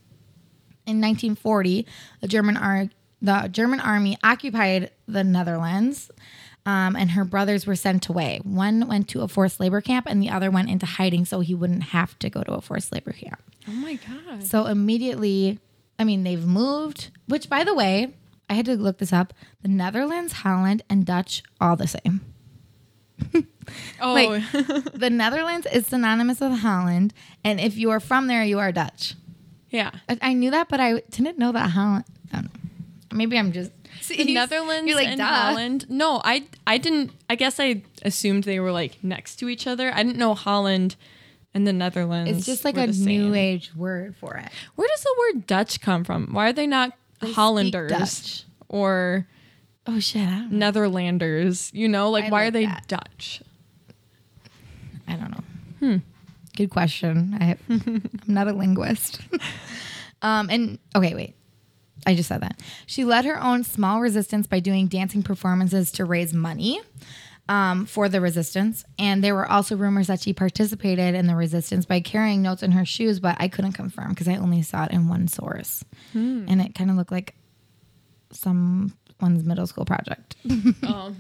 [0.86, 1.88] in 1940,
[2.20, 2.90] the German ar-
[3.22, 6.12] the German army occupied the Netherlands,
[6.66, 8.40] um, and her brothers were sent away.
[8.44, 11.54] One went to a forced labor camp, and the other went into hiding so he
[11.54, 13.42] wouldn't have to go to a forced labor camp.
[13.68, 14.44] Oh my god.
[14.44, 15.60] So immediately,
[16.00, 18.14] I mean, they've moved, which by the way,
[18.50, 19.34] I had to look this up.
[19.62, 22.22] The Netherlands, Holland, and Dutch, all the same.
[24.02, 24.44] Oh, Like,
[24.94, 27.14] the Netherlands is synonymous with Holland,
[27.46, 29.16] and if you are from there, you are Dutch.
[29.70, 29.92] yeah.
[30.10, 32.04] I, I knew that, but I didn't know that Holland.
[32.34, 32.60] I don't know.
[33.14, 33.72] Maybe I'm just
[34.08, 35.26] the Netherlands You're like, and duh.
[35.26, 35.90] Holland.
[35.90, 37.12] No, I I didn't.
[37.30, 39.92] I guess I assumed they were like next to each other.
[39.94, 40.96] I didn't know Holland
[41.54, 42.32] and the Netherlands.
[42.32, 44.50] It's just like a new age word for it.
[44.76, 46.34] Where does the word Dutch come from?
[46.34, 48.44] Why are they not speak Hollanders Dutch.
[48.70, 49.28] or
[49.86, 50.22] Oh shit!
[50.22, 50.72] I don't know.
[50.72, 51.74] Netherlanders?
[51.74, 52.88] You know, like I why are they that.
[52.88, 53.42] Dutch?
[55.08, 55.44] I don't know.
[55.80, 55.98] Hmm.
[56.56, 57.36] Good question.
[57.40, 59.20] I, I'm not a linguist.
[60.22, 61.36] um, and okay, wait.
[62.06, 62.60] I just said that.
[62.86, 66.82] She led her own small resistance by doing dancing performances to raise money
[67.50, 68.86] um, for the resistance.
[69.00, 72.72] And there were also rumors that she participated in the resistance by carrying notes in
[72.72, 75.84] her shoes, but I couldn't confirm because I only saw it in one source.
[76.50, 77.36] And it kind of looked like
[79.24, 80.36] someone's middle school project.
[80.86, 81.16] Oh.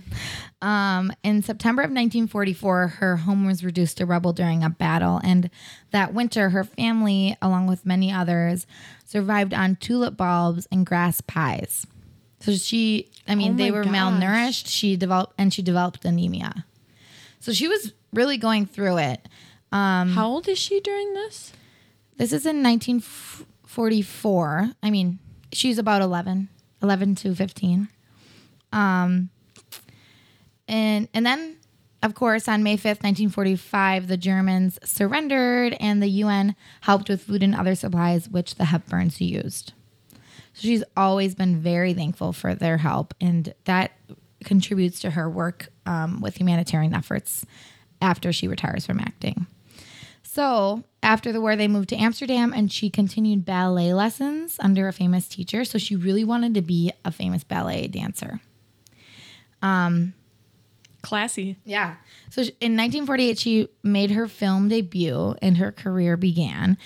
[0.61, 5.49] Um, in September of 1944, her home was reduced to rubble during a battle, and
[5.91, 8.65] that winter, her family, along with many others,
[9.05, 11.85] survived on tulip bulbs and grass pies.
[12.39, 13.93] So she, I mean, Oh they were gosh.
[13.93, 14.67] malnourished.
[14.67, 16.65] She developed, and she developed anemia.
[17.41, 19.27] So she was really going through it.
[19.71, 21.51] How old is she during this?
[22.17, 24.69] This is in 1944.
[24.81, 25.19] I mean,
[25.51, 26.47] she's about 11,
[26.81, 27.89] 11 to 15.
[28.73, 29.29] Um,
[30.67, 31.57] and and then,
[32.01, 37.43] of course, on May 5th, 1945, the Germans surrendered and the UN helped with food
[37.43, 39.73] and other supplies, which the Hepburns used.
[40.11, 43.91] So she's always been very thankful for their help, and that
[44.43, 47.45] contributes to her work um, with humanitarian efforts
[48.01, 49.47] after she retires from acting.
[50.21, 54.93] So after the war, they moved to Amsterdam and she continued ballet lessons under a
[54.93, 55.63] famous teacher.
[55.63, 58.41] So she really wanted to be a famous ballet dancer.
[61.01, 61.57] Classy.
[61.65, 61.95] Yeah.
[62.29, 66.77] So in 1948, she made her film debut and her career began.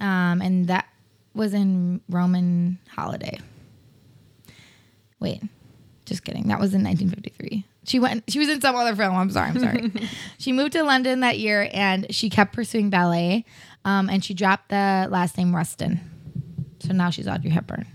[0.00, 0.86] Um, and that
[1.34, 3.40] was in Roman Holiday.
[5.20, 5.42] Wait,
[6.06, 6.48] just kidding.
[6.48, 7.64] That was in 1953.
[7.84, 8.24] She went.
[8.28, 9.14] She was in some other film.
[9.14, 9.50] I'm sorry.
[9.50, 9.92] I'm sorry.
[10.38, 13.44] she moved to London that year, and she kept pursuing ballet.
[13.84, 16.00] Um, and she dropped the last name Ruston.
[16.80, 17.86] So now she's Audrey Hepburn.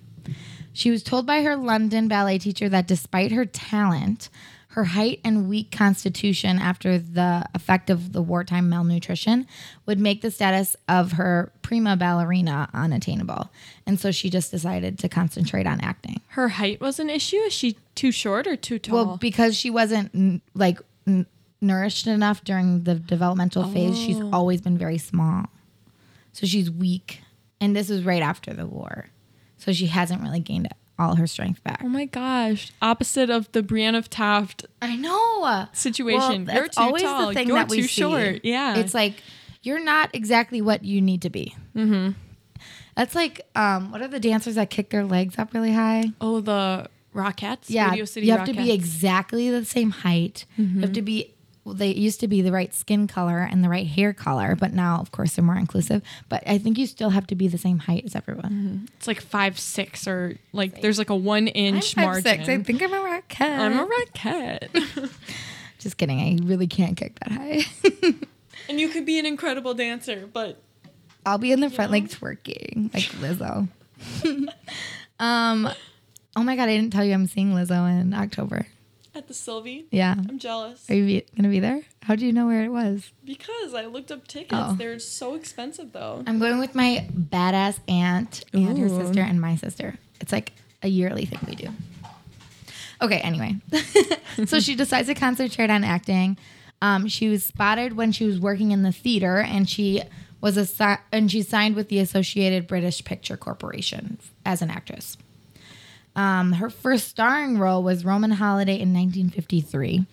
[0.80, 4.30] She was told by her London ballet teacher that despite her talent,
[4.70, 9.46] her height and weak constitution after the effect of the wartime malnutrition
[9.86, 13.50] would make the status of her prima ballerina unattainable.
[13.86, 16.22] And so she just decided to concentrate on acting.
[16.30, 17.36] Her height was an issue.
[17.36, 19.06] Is she too short or too tall?
[19.06, 21.26] Well, because she wasn't like n-
[21.60, 24.30] nourished enough during the developmental phase, she's oh.
[24.32, 25.48] always been very small.
[26.32, 27.20] So she's weak.
[27.60, 29.10] And this was right after the war.
[29.60, 30.68] So she hasn't really gained
[30.98, 31.82] all her strength back.
[31.84, 32.72] oh my gosh.
[32.82, 35.68] Opposite of the Brienne of Tarth I know.
[35.72, 36.46] situation.
[36.46, 37.28] Well, you're too always tall.
[37.28, 38.02] the thing you're that we too see.
[38.02, 38.42] short.
[38.44, 38.76] Yeah.
[38.78, 39.16] It's like
[39.62, 41.56] you're not exactly what you need to be.
[41.76, 42.12] Mm-hmm.
[42.96, 46.12] That's like um, what are the dancers that kick their legs up really high?
[46.20, 47.66] oh, the Rockettes?
[47.68, 50.46] Yeah, Radio City you have to be exactly the same height.
[50.58, 51.34] You have to be.
[51.74, 55.00] They used to be the right skin color and the right hair color, but now,
[55.00, 56.02] of course, they're more inclusive.
[56.28, 58.90] But I think you still have to be the same height as everyone.
[58.98, 62.40] It's like five six or like there's like a one inch I'm margin.
[62.40, 62.50] 5'6".
[62.50, 63.42] I think I'm a rocket.
[63.42, 65.12] I'm a Rockette.
[65.80, 66.20] Just kidding.
[66.20, 67.62] I really can't kick that high.
[68.70, 70.62] and you could be an incredible dancer, but
[71.26, 73.68] I'll be in the front like twerking, like Lizzo.
[75.20, 75.70] um,
[76.36, 78.68] oh my god, I didn't tell you I'm seeing Lizzo in October.
[79.20, 81.82] At the Sylvee, Yeah, I'm jealous are you be- gonna be there?
[82.04, 83.12] How do you know where it was?
[83.26, 84.54] because I looked up tickets.
[84.54, 84.76] Oh.
[84.78, 86.24] They're so expensive though.
[86.26, 89.96] I'm going with my badass aunt and her sister and my sister.
[90.22, 91.68] It's like a yearly thing we do.
[93.02, 93.58] Okay, anyway.
[94.46, 96.38] so she decides to concentrate on acting.
[96.82, 100.02] Um, she was spotted when she was working in the theater and she
[100.40, 105.18] was a si- and she signed with the Associated British Picture Corporation as an actress.
[106.20, 110.06] Um, her first starring role was Roman Holiday in 1953,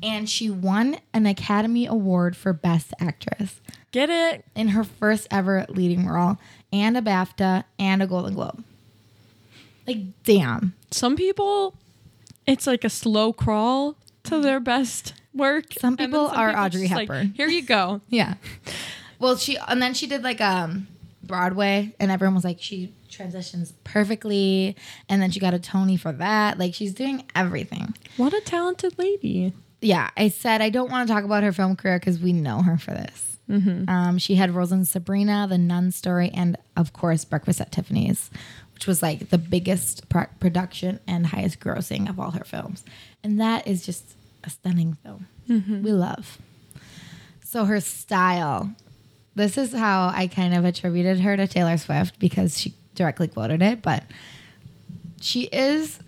[0.00, 4.44] and she won an Academy Award for Best Actress Get it?
[4.54, 6.38] in her first ever leading role,
[6.72, 8.62] and a BAFTA and a Golden Globe.
[9.84, 10.74] Like, damn.
[10.92, 11.74] Some people,
[12.46, 15.72] it's like a slow crawl to their best work.
[15.72, 17.34] Some people are Audrey just like, Hepburn.
[17.36, 18.00] Here you go.
[18.08, 18.34] Yeah.
[19.18, 20.86] Well, she and then she did like um
[21.24, 24.74] Broadway, and everyone was like, she transitions perfectly,
[25.08, 26.58] and then she got a Tony for that.
[26.58, 27.94] Like, she's doing everything.
[28.16, 29.52] What a talented lady.
[29.80, 32.62] Yeah, I said I don't want to talk about her film career because we know
[32.62, 33.38] her for this.
[33.88, 38.30] Um, she had roles in Sabrina, The Nun Story, and of course Breakfast at Tiffany's,
[38.72, 42.82] which was like the biggest pro- production and highest grossing of all her films.
[43.22, 45.26] And that is just a stunning film.
[45.82, 46.38] We love.
[47.44, 48.74] So her style.
[49.34, 53.62] This is how I kind of attributed her to Taylor Swift because she directly quoted
[53.62, 54.04] it, but
[55.20, 55.98] she is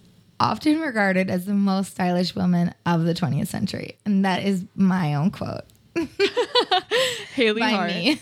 [0.40, 3.96] often regarded as the most stylish woman of the 20th century.
[4.04, 5.62] And that is my own quote
[7.34, 7.90] Haley by Hart.
[7.90, 8.20] me.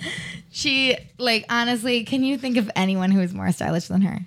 [0.50, 4.20] she, like, honestly, can you think of anyone who is more stylish than her?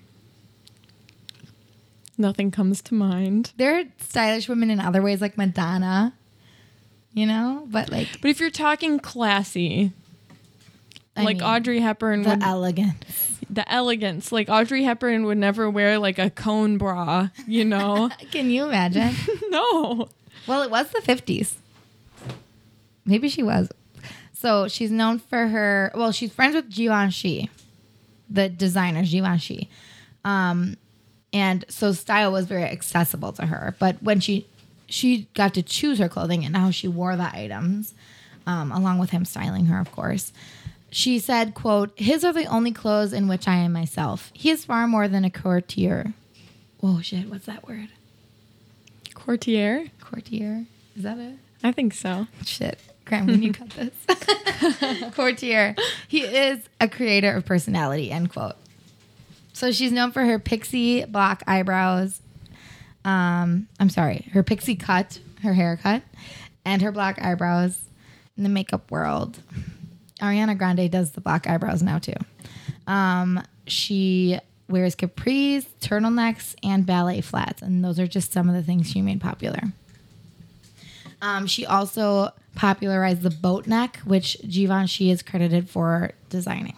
[2.18, 3.52] Nothing comes to mind.
[3.58, 6.14] There are stylish women in other ways, like Madonna,
[7.12, 7.66] you know?
[7.70, 9.92] But, like, But if you're talking classy,
[11.14, 13.35] I like mean, Audrey Hepburn the would elegance.
[13.48, 14.32] The elegance.
[14.32, 18.10] Like Audrey Hepburn would never wear like a cone bra, you know?
[18.30, 19.14] Can you imagine?
[19.50, 20.08] no.
[20.46, 21.54] Well, it was the 50s.
[23.04, 23.68] Maybe she was.
[24.32, 25.90] So she's known for her.
[25.94, 27.50] Well, she's friends with Givenchy,
[28.28, 29.70] the designer Givenchy,
[30.24, 30.76] um,
[31.32, 33.74] and so style was very accessible to her.
[33.78, 34.46] But when she
[34.88, 37.94] she got to choose her clothing and how she wore the items,
[38.46, 40.32] um, along with him styling her, of course.
[40.96, 44.30] She said, "quote His are the only clothes in which I am myself.
[44.32, 46.14] He is far more than a courtier.
[46.80, 47.28] Whoa, shit!
[47.28, 47.90] What's that word?
[49.12, 49.88] Courtier?
[50.00, 50.64] Courtier?
[50.96, 51.34] Is that it?
[51.62, 52.28] I think so.
[52.46, 52.80] Shit.
[53.04, 55.12] Graham, can you cut this?
[55.14, 55.76] Courtier.
[56.08, 58.56] He is a creator of personality, end quote.
[59.52, 62.22] So she's known for her pixie black eyebrows.
[63.04, 66.04] Um, I'm sorry, her pixie cut, her haircut,
[66.64, 67.82] and her black eyebrows
[68.38, 69.42] in the makeup world.
[70.20, 72.14] Ariana Grande does the black eyebrows now too.
[72.86, 78.62] Um, she wears capris, turtlenecks, and ballet flats, and those are just some of the
[78.62, 79.60] things she made popular.
[81.22, 86.76] Um, she also popularized the boat neck, which Givenchy is credited for designing.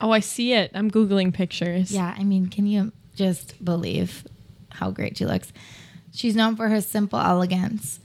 [0.00, 0.70] Oh, I see it.
[0.74, 1.90] I'm Googling pictures.
[1.90, 4.26] Yeah, I mean, can you just believe
[4.70, 5.52] how great she looks?
[6.12, 7.98] She's known for her simple elegance.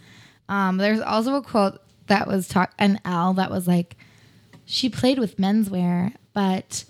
[0.48, 3.96] Um, there's also a quote that was talk an L that was like,
[4.72, 6.86] she played with menswear, but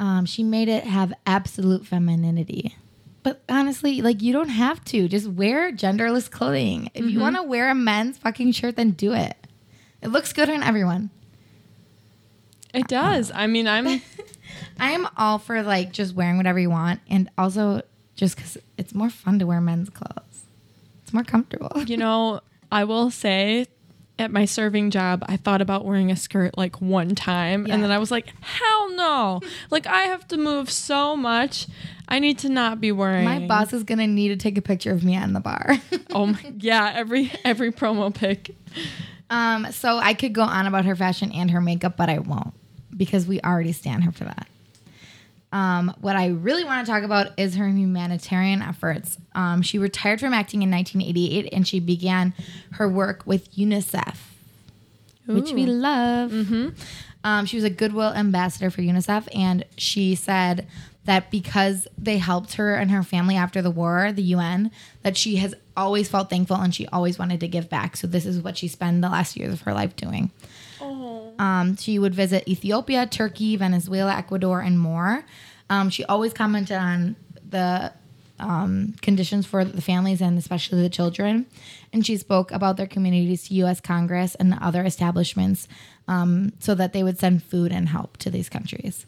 [0.00, 2.74] um, she made it have absolute femininity.
[3.22, 5.06] But honestly, like you don't have to.
[5.06, 6.90] Just wear genderless clothing.
[6.92, 9.36] If you want to wear a men's fucking shirt, then do it.
[10.02, 11.10] It looks good on everyone.
[12.74, 13.30] It does.
[13.32, 13.86] I mean, I'm
[14.80, 17.82] I am all for like just wearing whatever you want, and also
[18.16, 20.46] just because it's more fun to wear men's clothes.
[21.04, 21.84] It's more comfortable.
[21.84, 22.40] you know,
[22.72, 23.66] I will say
[24.18, 27.74] at my serving job, I thought about wearing a skirt like one time Yeah.
[27.74, 29.40] and then I was like, hell no.
[29.70, 31.66] like I have to move so much.
[32.08, 34.92] I need to not be wearing My boss is gonna need to take a picture
[34.92, 35.76] of me on the bar.
[36.14, 38.54] Oh my yeah, every every promo pic.
[39.30, 42.54] um, so I could go on about her fashion and her makeup, but I won't
[42.96, 44.46] because we already stand her for that.
[45.54, 49.16] Um, what I really want to talk about is her humanitarian efforts.
[49.36, 52.34] Um, she retired from acting in 1988 and she began
[52.72, 54.16] her work with UNICEF.
[55.26, 55.68] which we Ooh.
[55.68, 56.32] love.
[57.22, 60.66] Um, she was a goodwill ambassador for UNICEF, and she said
[61.04, 65.36] that because they helped her and her family after the war, the UN, that she
[65.36, 67.96] has always felt thankful and she always wanted to give back.
[67.96, 70.30] So this is what she spent the last years of her life doing.
[71.38, 75.24] Um, she would visit Ethiopia, Turkey, Venezuela, Ecuador, and more.
[75.70, 77.16] Um, she always commented on
[77.48, 77.92] the
[78.38, 81.46] um, conditions for the families and especially the children.
[81.92, 83.80] And she spoke about their communities to U.S.
[83.80, 85.68] Congress and other establishments
[86.08, 89.06] um, so that they would send food and help to these countries.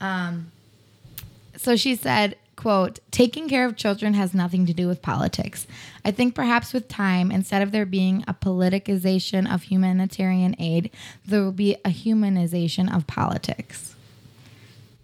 [0.00, 0.50] Um,
[1.56, 5.66] so she said, quote, taking care of children has nothing to do with politics.
[6.02, 10.90] I think perhaps with time, instead of there being a politicization of humanitarian aid,
[11.26, 13.94] there will be a humanization of politics.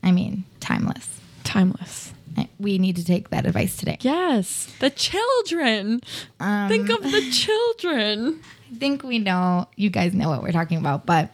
[0.03, 1.20] I mean, timeless.
[1.44, 2.14] Timeless.
[2.59, 3.99] We need to take that advice today.
[4.01, 4.75] Yes.
[4.79, 6.01] The children.
[6.40, 8.40] Um, Think of the children.
[8.73, 11.05] I think we know, you guys know what we're talking about.
[11.05, 11.29] But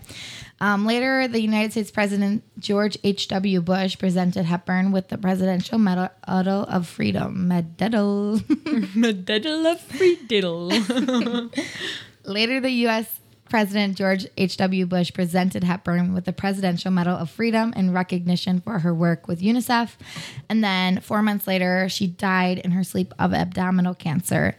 [0.61, 3.61] um, later, the United States President George H.W.
[3.61, 7.49] Bush presented Hepburn with the Presidential Medal of Freedom.
[7.49, 8.40] Medal.
[8.95, 11.53] Medal of Freediddle.
[12.25, 13.21] later, the U.S.
[13.51, 14.87] President George H.W.
[14.87, 19.42] Bush presented Hepburn with the Presidential Medal of Freedom in recognition for her work with
[19.42, 19.92] UNICEF.
[20.49, 24.57] And then four months later, she died in her sleep of abdominal cancer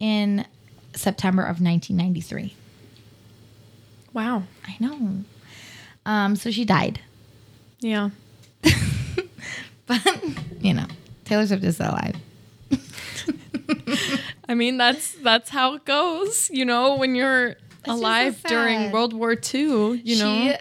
[0.00, 0.46] in
[0.94, 2.56] September of 1993.
[4.16, 4.42] Wow.
[4.66, 5.24] I know.
[6.04, 7.00] Um, so she died.
[7.80, 8.10] Yeah.
[9.86, 10.02] But,
[10.60, 10.86] you know,
[11.24, 12.16] Taylor Swift is still alive.
[14.48, 16.50] I mean, that's that's how it goes.
[16.50, 18.90] You know, when you're just so alive during.
[18.90, 20.56] World War II, you know.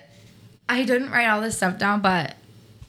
[0.70, 2.36] I didn't write all this stuff down, but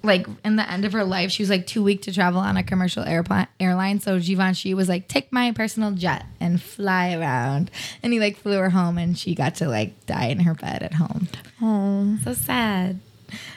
[0.06, 2.56] like in the end of her life, she was like too weak to travel on
[2.56, 4.00] a commercial airplane airline.
[4.00, 7.70] So Givenchy was like, take my personal jet and fly around.
[8.02, 10.82] And he like flew her home and she got to like die in her bed
[10.82, 11.28] at home.
[11.60, 12.18] Oh.
[12.24, 13.00] So sad.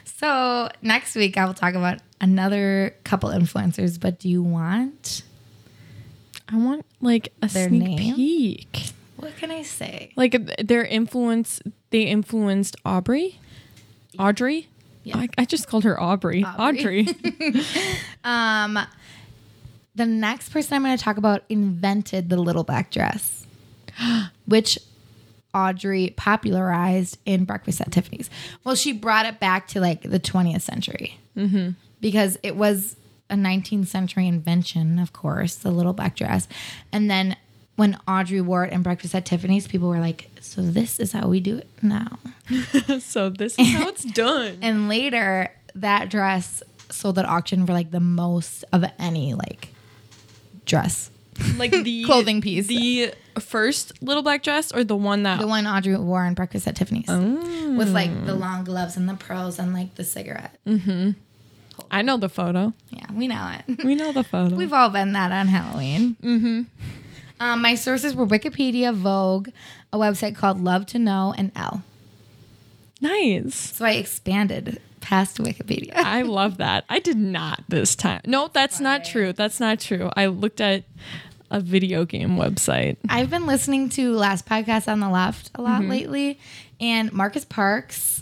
[0.04, 5.24] So next week I will talk about another couple influencers, but do you want
[6.52, 8.16] I want like a Their sneak name?
[8.16, 8.92] peek.
[9.18, 10.12] what can I say?
[10.16, 10.36] Like
[10.66, 13.40] their influence, they influenced Aubrey.
[14.18, 14.68] Audrey.
[15.04, 15.18] Yeah.
[15.18, 16.44] I, I just called her Aubrey.
[16.44, 17.08] Aubrey.
[17.08, 17.08] Audrey.
[18.24, 18.78] Um,
[19.96, 23.48] the next person I'm going to talk about invented the little black dress,
[24.46, 24.78] which
[25.54, 28.30] Audrey popularized in Breakfast at Tiffany's.
[28.64, 31.18] Well, she brought it back to like the 20th century
[32.02, 32.98] because it was
[33.30, 36.48] a 19th century invention, of course, the little black dress.
[36.92, 37.36] And then
[37.80, 41.28] when Audrey wore it in Breakfast at Tiffany's, people were like, "So this is how
[41.28, 42.20] we do it now."
[43.00, 44.58] so this is how it's done.
[44.62, 49.70] And later, that dress sold at auction for like the most of any like
[50.66, 51.10] dress.
[51.58, 52.68] like the Clothing piece.
[52.68, 56.68] The first little black dress or the one that The one Audrey wore on Breakfast
[56.68, 57.76] at Tiffany's Oh.
[57.78, 60.58] with like the long gloves and the pearls and like the cigarette.
[60.68, 61.12] Mm-hmm.
[61.92, 62.74] I know the photo.
[62.90, 63.84] Yeah, we know it.
[63.86, 64.54] We know the photo.
[64.56, 66.18] We've all been that on Halloween.
[66.22, 66.62] Mm-hmm.
[67.40, 69.50] Um, my sources were Wikipedia, Vogue,
[69.94, 71.84] a website called Love to Know, and Elle.
[73.02, 73.56] nice.
[73.56, 75.94] So I expanded past Wikipedia.
[75.96, 76.86] I love that.
[76.90, 78.22] I did not this time.
[78.26, 79.32] No, that's not true.
[79.34, 80.10] That's not true.
[80.16, 80.84] I looked at
[81.50, 82.98] a video game website.
[83.08, 86.40] I've been listening to Last Podcast on the Left a lot lately,
[86.80, 88.22] and Marcus Parks.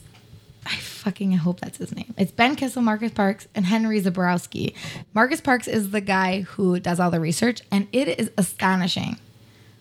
[0.67, 2.13] I fucking hope that's his name.
[2.17, 4.73] It's Ben Kissel, Marcus Parks, and Henry Zabrowski.
[5.13, 9.17] Marcus Parks is the guy who does all the research, and it is astonishing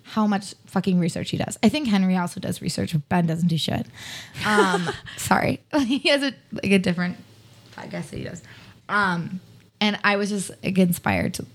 [0.04, 1.58] how much fucking research he does.
[1.60, 2.94] I think Henry also does research.
[2.94, 3.86] If Ben doesn't do shit.
[4.46, 7.16] Um, sorry, he has a like a different
[7.72, 8.40] podcast that he does.
[8.88, 9.40] Um,
[9.80, 11.46] and I was just like, inspired to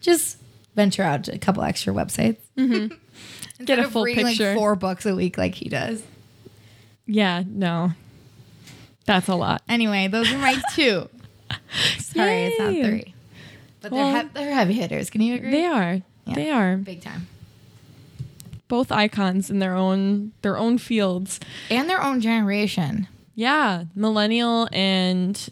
[0.00, 0.38] just
[0.76, 2.38] venture out to a couple extra websites.
[3.64, 4.50] Get a full reading, picture.
[4.50, 6.00] Like four books a week, like he does.
[7.06, 7.90] Yeah, no.
[9.08, 9.62] That's a lot.
[9.68, 11.08] Anyway, those are my two.
[11.98, 13.14] Sorry, it's not three,
[13.80, 15.10] but Well- they're he- they're heavy hitters.
[15.10, 15.50] Can you agree?
[15.50, 16.02] They are.
[16.26, 16.34] Yeah.
[16.34, 17.26] They are big time,
[18.68, 21.40] both icons in their own their own fields.
[21.70, 23.08] and their own generation.
[23.34, 25.48] Yeah, millennial and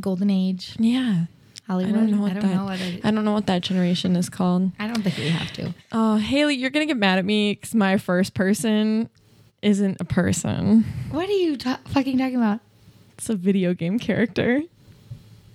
[0.00, 1.24] Golden Age, yeah.
[1.68, 1.94] I Hollywood.
[1.94, 2.54] don't know what I don't that.
[2.54, 4.70] know what I don't know what that generation is called.
[4.78, 5.74] I don't think we have to.
[5.92, 9.10] Oh, Haley, you're gonna get mad at me because my first person
[9.62, 10.84] isn't a person.
[11.10, 12.60] What are you ta- fucking talking about?
[13.12, 14.62] It's a video game character.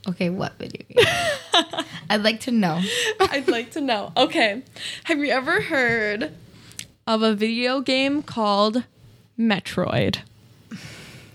[0.07, 1.05] Okay, what video game?
[2.09, 2.81] I'd like to know.
[3.19, 4.11] I'd like to know.
[4.17, 4.63] Okay,
[5.05, 6.33] have you ever heard
[7.07, 8.83] of a video game called
[9.39, 10.19] Metroid?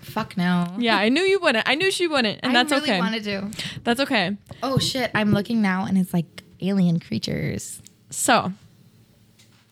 [0.03, 0.75] Fuck no.
[0.79, 1.69] Yeah, I knew you wouldn't.
[1.69, 2.99] I knew she wouldn't, and that's okay.
[2.99, 3.41] I that's really okay.
[3.41, 3.63] wanted to.
[3.63, 3.81] Do.
[3.85, 4.37] That's okay.
[4.63, 5.11] Oh shit!
[5.15, 7.81] I'm looking now, and it's like alien creatures.
[8.11, 8.53] So,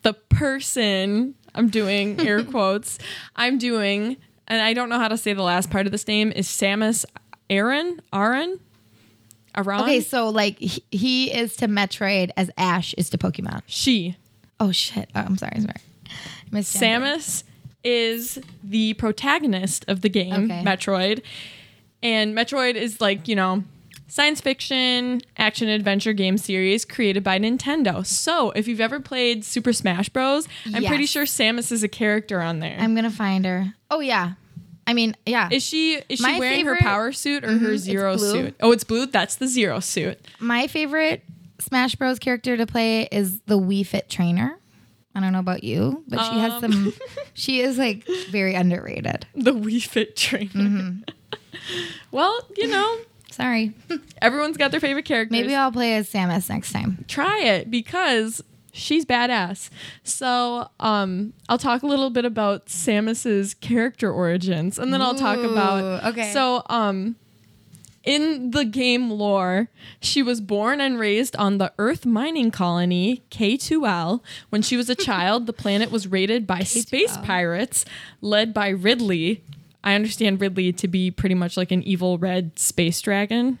[0.03, 2.99] the person I'm doing air quotes,
[3.35, 6.31] I'm doing, and I don't know how to say the last part of this name
[6.31, 7.03] is Samus
[7.49, 8.59] Aaron Aran
[9.55, 9.81] Aran.
[9.81, 13.63] Okay, so like he, he is to Metroid as Ash is to Pokemon.
[13.65, 14.15] she
[14.59, 15.09] Oh shit!
[15.15, 15.73] Oh, I'm sorry, sorry.
[16.51, 17.43] Miss Samus
[17.83, 20.63] is the protagonist of the game Okay.
[20.63, 21.23] Metroid,
[22.01, 23.63] and Metroid is like you know
[24.07, 28.05] science fiction action adventure game series created by Nintendo.
[28.05, 32.41] So if you've ever played Super Smash Bros, I'm pretty sure Samus is a character
[32.41, 32.77] on there.
[32.79, 33.73] I'm gonna find her.
[33.91, 34.33] Oh yeah,
[34.85, 35.49] I mean yeah.
[35.51, 38.55] Is she is she My wearing favorite- her power suit or her zero suit?
[38.61, 39.05] Oh, it's blue.
[39.05, 40.19] That's the zero suit.
[40.39, 41.23] My favorite
[41.59, 42.19] Smash Bros.
[42.19, 44.57] character to play is the Wii Fit trainer.
[45.15, 46.71] I don't know about you, but she has Um.
[46.71, 46.93] some.
[47.33, 49.25] she is like very underrated.
[49.33, 50.47] The Wii Fit trainer.
[50.51, 50.99] Mm-hmm.
[52.11, 52.97] well, you know,
[53.37, 53.71] Sorry.
[54.21, 55.31] everyone's got their favorite characters.
[55.31, 57.05] Maybe I'll play as Samus next time.
[57.07, 59.69] try it because she's badass.
[60.03, 65.37] So, um, I'll talk a little bit about Samus's character origins, and then I'll talk
[65.37, 66.03] about.
[66.05, 66.33] Okay.
[66.33, 67.15] So, um,
[68.03, 69.69] in the game lore,
[69.99, 74.21] she was born and raised on the Earth mining colony K2L.
[74.49, 77.85] When she was a child, the planet was raided by space pirates
[78.19, 79.43] led by Ridley.
[79.87, 83.57] I understand Ridley to be pretty much like an evil red space dragon.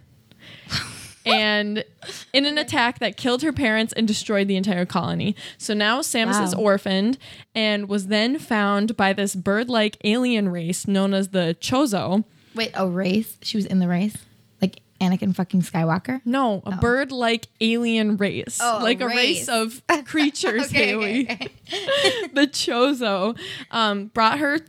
[1.25, 1.85] and
[2.33, 5.37] in an attack that killed her parents and destroyed the entire colony.
[5.57, 7.17] So now Samus is orphaned
[7.55, 12.25] and was then found by this bird like alien race known as the Chozo.
[12.53, 13.37] Wait, a race?
[13.41, 14.17] She was in the race,
[14.61, 16.19] like Anakin fucking Skywalker.
[16.25, 18.59] No, a bird like alien race.
[18.61, 19.49] Oh, like a race, race.
[19.49, 21.31] of creatures, Okay, Haley.
[21.31, 21.47] okay,
[22.33, 23.37] the Chozo
[23.71, 24.59] um, brought her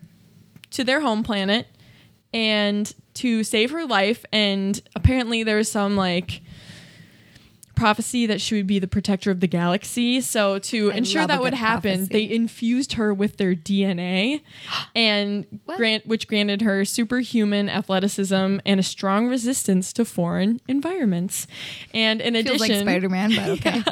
[0.71, 1.67] to their home planet
[2.33, 4.25] and to save her life.
[4.33, 6.43] And apparently, there was some like
[7.79, 10.21] prophecy that she would be the protector of the galaxy.
[10.21, 12.27] So to I ensure that would happen, prophecy.
[12.29, 14.43] they infused her with their DNA,
[14.95, 21.47] and grant which granted her superhuman athleticism and a strong resistance to foreign environments.
[21.95, 23.83] And in Feels like addition, Spider Man, but okay.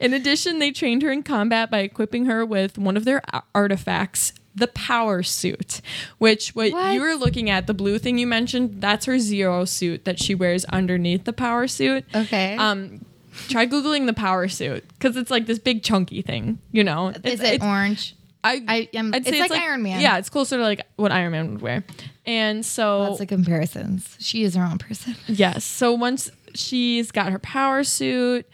[0.00, 3.20] in addition, they trained her in combat by equipping her with one of their
[3.54, 5.80] artifacts, the power suit,
[6.18, 6.92] which what, What?
[6.94, 10.34] you were looking at, the blue thing you mentioned, that's her zero suit that she
[10.34, 12.04] wears underneath the power suit.
[12.14, 12.56] Okay.
[12.56, 13.04] Um,
[13.48, 17.08] try googling the power suit because it's like this big chunky thing, you know.
[17.08, 18.14] Is It's- it it's- orange?
[18.44, 20.00] I, I am- I'd it's say like Iron Man.
[20.00, 21.84] Yeah, it's closer to like what Iron Man would wear.
[22.26, 24.16] And so Lots of comparisons.
[24.18, 25.14] She is her own person.
[25.28, 25.64] Yes.
[25.64, 28.44] So once she's got her power suit,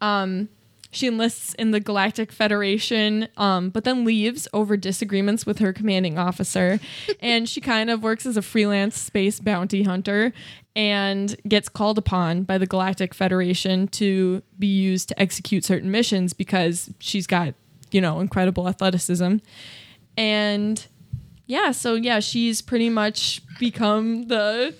[0.00, 0.48] um,
[0.90, 6.18] she enlists in the Galactic Federation, um, but then leaves over disagreements with her commanding
[6.18, 6.80] officer.
[7.20, 10.32] and she kind of works as a freelance space bounty hunter
[10.74, 16.32] and gets called upon by the Galactic Federation to be used to execute certain missions
[16.32, 17.54] because she's got,
[17.90, 19.36] you know, incredible athleticism.
[20.16, 20.86] And
[21.46, 24.74] yeah, so yeah, she's pretty much become the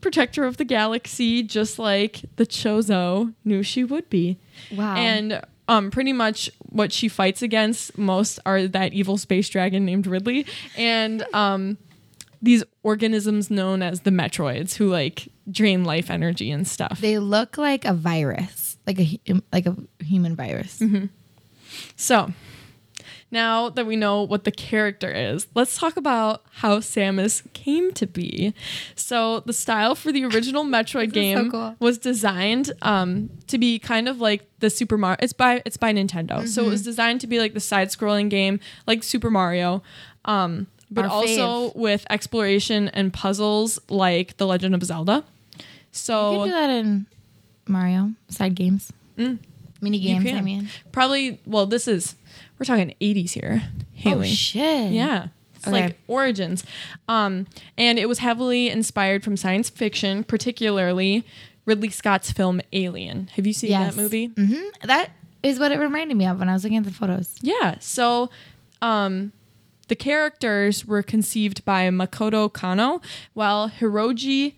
[0.00, 4.38] protector of the galaxy, just like the Chozo knew she would be.
[4.74, 4.96] Wow.
[4.96, 10.06] And um, pretty much what she fights against most are that evil space dragon named
[10.06, 10.46] Ridley
[10.76, 11.78] and um,
[12.42, 17.00] these organisms known as the Metroids, who like drain life energy and stuff.
[17.00, 19.20] They look like a virus, like a
[19.52, 20.82] like a human virus.
[21.96, 22.32] So,
[23.30, 28.06] now that we know what the character is, let's talk about how Samus came to
[28.06, 28.52] be.
[28.96, 31.76] So, the style for the original Metroid so game cool.
[31.78, 35.18] was designed um, to be kind of like the Super Mario.
[35.20, 36.70] It's by it's by Nintendo, so it Mm-hmm.
[36.70, 39.82] was designed to be like the side-scrolling game, like Super Mario.
[40.24, 41.76] Um, but Our also fave.
[41.76, 45.24] with exploration and puzzles like The Legend of Zelda.
[45.56, 47.06] You So can do that in
[47.68, 50.26] Mario side games, mini games.
[50.30, 52.16] I mean, probably well, this is
[52.60, 53.62] we're talking 80s here.
[53.94, 54.28] Haley.
[54.28, 55.28] oh shit, Yeah.
[55.56, 55.82] It's Okay.
[55.86, 56.62] like origins.
[57.08, 57.46] Um,
[57.76, 61.24] and it was heavily inspired from science fiction, particularly
[61.66, 63.28] Ridley Scott's film Alien.
[63.34, 63.94] Have you seen Yes.
[63.94, 64.26] that movie?
[64.26, 64.54] hmm
[64.84, 65.10] That
[65.42, 67.34] is what it reminded me of when I was looking at the photos.
[67.42, 67.76] Yeah.
[67.80, 68.30] So
[68.82, 69.32] um,
[69.88, 73.00] the characters were conceived by Makoto Kano,
[73.34, 74.54] while Hiroji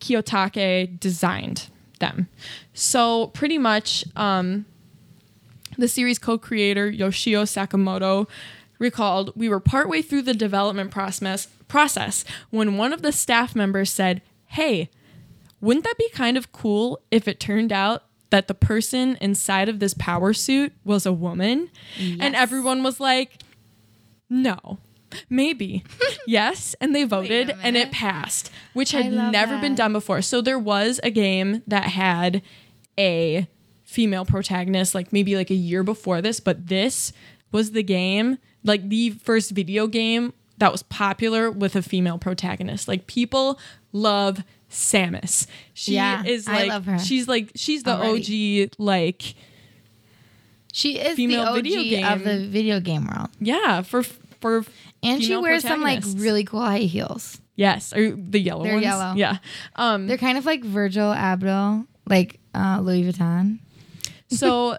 [0.00, 2.28] Kiyotake designed them.
[2.74, 4.66] So pretty much um,
[5.78, 8.28] the series co-creator Yoshio Sakamoto
[8.78, 13.90] recalled we were partway through the development process process when one of the staff members
[13.90, 14.90] said, "Hey,
[15.60, 19.78] wouldn't that be kind of cool if it turned out that the person inside of
[19.78, 23.42] this power suit was a woman?" And everyone was like,
[24.28, 24.78] "No."
[25.30, 25.84] Maybe.
[26.26, 30.22] yes, and they voted and it passed, which had never been done before.
[30.22, 32.42] So there was a game that had
[32.98, 33.46] a
[33.94, 37.12] female protagonist like maybe like a year before this, but this
[37.52, 42.88] was the game, like the first video game that was popular with a female protagonist.
[42.88, 43.58] Like people
[43.92, 45.46] love Samus.
[45.72, 46.98] She Yeah, is I like love her.
[46.98, 48.64] she's like she's the Already.
[48.64, 49.34] OG like
[50.72, 54.64] She is Female the OG video of the video game world, yeah, for for
[55.02, 57.40] and she wears some like really cool high heels.
[57.56, 58.84] Yes, or the yellow They're ones.
[58.84, 59.14] yellow.
[59.14, 59.36] Yeah.
[59.76, 63.60] Um They're kind of like Virgil Abloh, like uh, Louis Vuitton.
[64.28, 64.76] So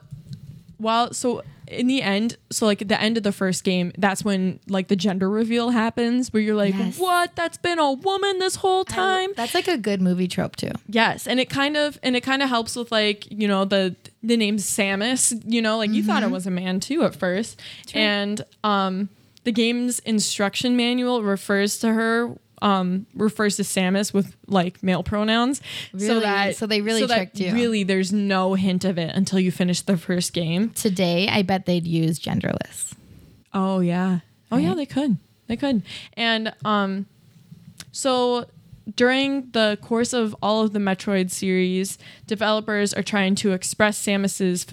[0.78, 4.24] while so in the end so like at the end of the first game that's
[4.24, 7.00] when like the gender reveal happens where you're like Yes.
[7.00, 10.70] what that's been a woman this whole time That's like a good movie trope too.
[10.88, 13.96] yes and it kind of and it kind of helps with like you know the
[14.22, 16.32] the name samus you know like you thought Mm-hmm.
[16.32, 17.60] it was a man too at first
[17.96, 19.10] and um
[19.44, 22.36] the game's instruction manual refers to her
[22.66, 25.62] um refers to samus with like male pronouns
[25.98, 26.20] so Really?
[26.22, 27.54] that So they really so tricked you.
[27.54, 31.66] really there's no hint of it until you finish the first game Today, I bet
[31.66, 32.94] they'd use genderless.
[33.54, 34.20] Oh yeah.
[34.52, 35.18] Oh yeah, they could.
[35.48, 35.84] They could.
[36.18, 37.06] And um
[37.92, 38.46] so
[38.96, 41.98] during the course of all of the Metroid series,
[42.28, 44.64] developers are trying to express Samus's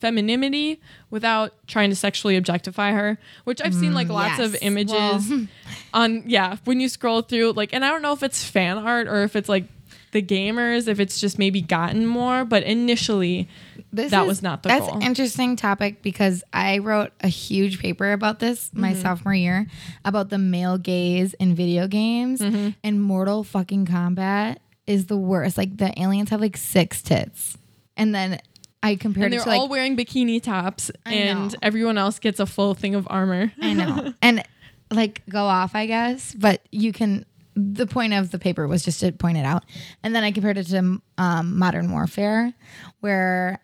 [0.00, 0.80] femininity
[1.10, 4.92] without trying to sexually objectify her, which I've seen like lots of images
[5.30, 5.46] Well-
[5.94, 9.08] on yeah, when you scroll through like and I don't know if it's fan art
[9.08, 9.64] or if it's like
[10.12, 13.48] the gamers if it's just maybe gotten more, but initially
[13.92, 14.96] This that is- was not the that's goal.
[14.96, 19.02] an interesting topic because I wrote a huge paper about this my Mm-hmm.
[19.02, 19.66] sophomore year
[20.04, 22.70] about the male gaze in video games Mm-hmm.
[22.84, 25.58] and Mortal fucking Kombat is the worst.
[25.58, 27.58] Like the aliens have like six tits,
[27.96, 28.38] and then
[28.86, 32.46] I compared and they're to like all wearing bikini tops and everyone else gets a
[32.46, 33.52] full thing of armor.
[33.60, 34.42] I know and
[34.90, 37.24] like go off I guess, but you can
[37.56, 39.64] the point of the paper was just to point it out.
[40.02, 42.52] And then I compared it to um, Modern Warfare,
[43.00, 43.60] where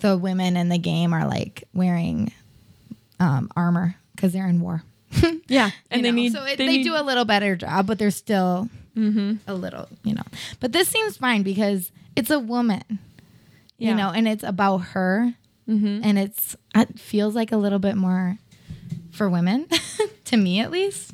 [0.00, 2.32] the women in the game are like wearing
[3.18, 4.82] um, armor because they're in war.
[5.48, 6.16] Yeah, and you they know?
[6.16, 8.68] need so it, they, they, need, do a little better job, but they're still
[9.46, 10.24] a little, you know.
[10.58, 12.98] But this seems fine because it's a woman,
[13.78, 13.90] Yeah.
[13.90, 15.34] you know, and it's about her,
[15.68, 18.38] and it's it feels like a little bit more
[19.10, 19.66] for women,
[20.26, 21.12] to me at least.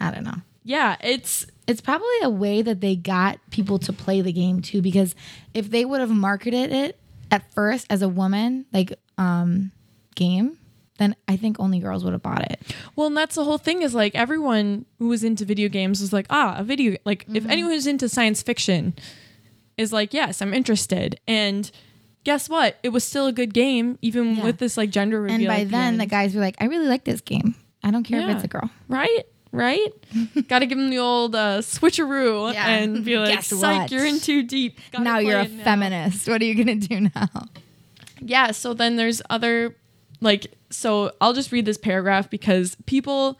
[0.00, 0.40] I don't know.
[0.64, 4.82] yeah, it's It's probably a way that they got people to play the game too,
[4.82, 5.14] because
[5.54, 6.98] if they would have marketed it
[7.30, 9.70] at first as a woman like um
[10.14, 10.58] game,
[10.98, 12.60] then I think only girls would have bought it.
[12.96, 16.12] Well, and that's the whole thing is like everyone who was into video games was
[16.12, 17.36] like, ah, a video like Mm-hmm.
[17.36, 18.94] if anyone who's into science fiction
[19.82, 21.20] is like, yes, I'm interested.
[21.28, 21.70] And
[22.24, 22.78] guess what?
[22.82, 24.44] It was still a good game, even Yeah.
[24.44, 25.36] with this like gender reveal.
[25.36, 27.54] And by then, the guys were like, I really like this game.
[27.84, 28.70] I don't care if it's a girl.
[28.88, 29.24] right?
[29.50, 29.90] Right?
[30.48, 32.68] Got to give them the old uh, switcheroo Yeah.
[32.68, 33.90] and be like, Guess psych, what?
[33.90, 34.78] you're in too deep.
[34.92, 36.26] Gotta now you're a it now." feminist.
[36.28, 37.28] What are you going to do now?
[38.24, 39.74] yeah so then there's other
[40.20, 43.36] like so i'll just read this paragraph because people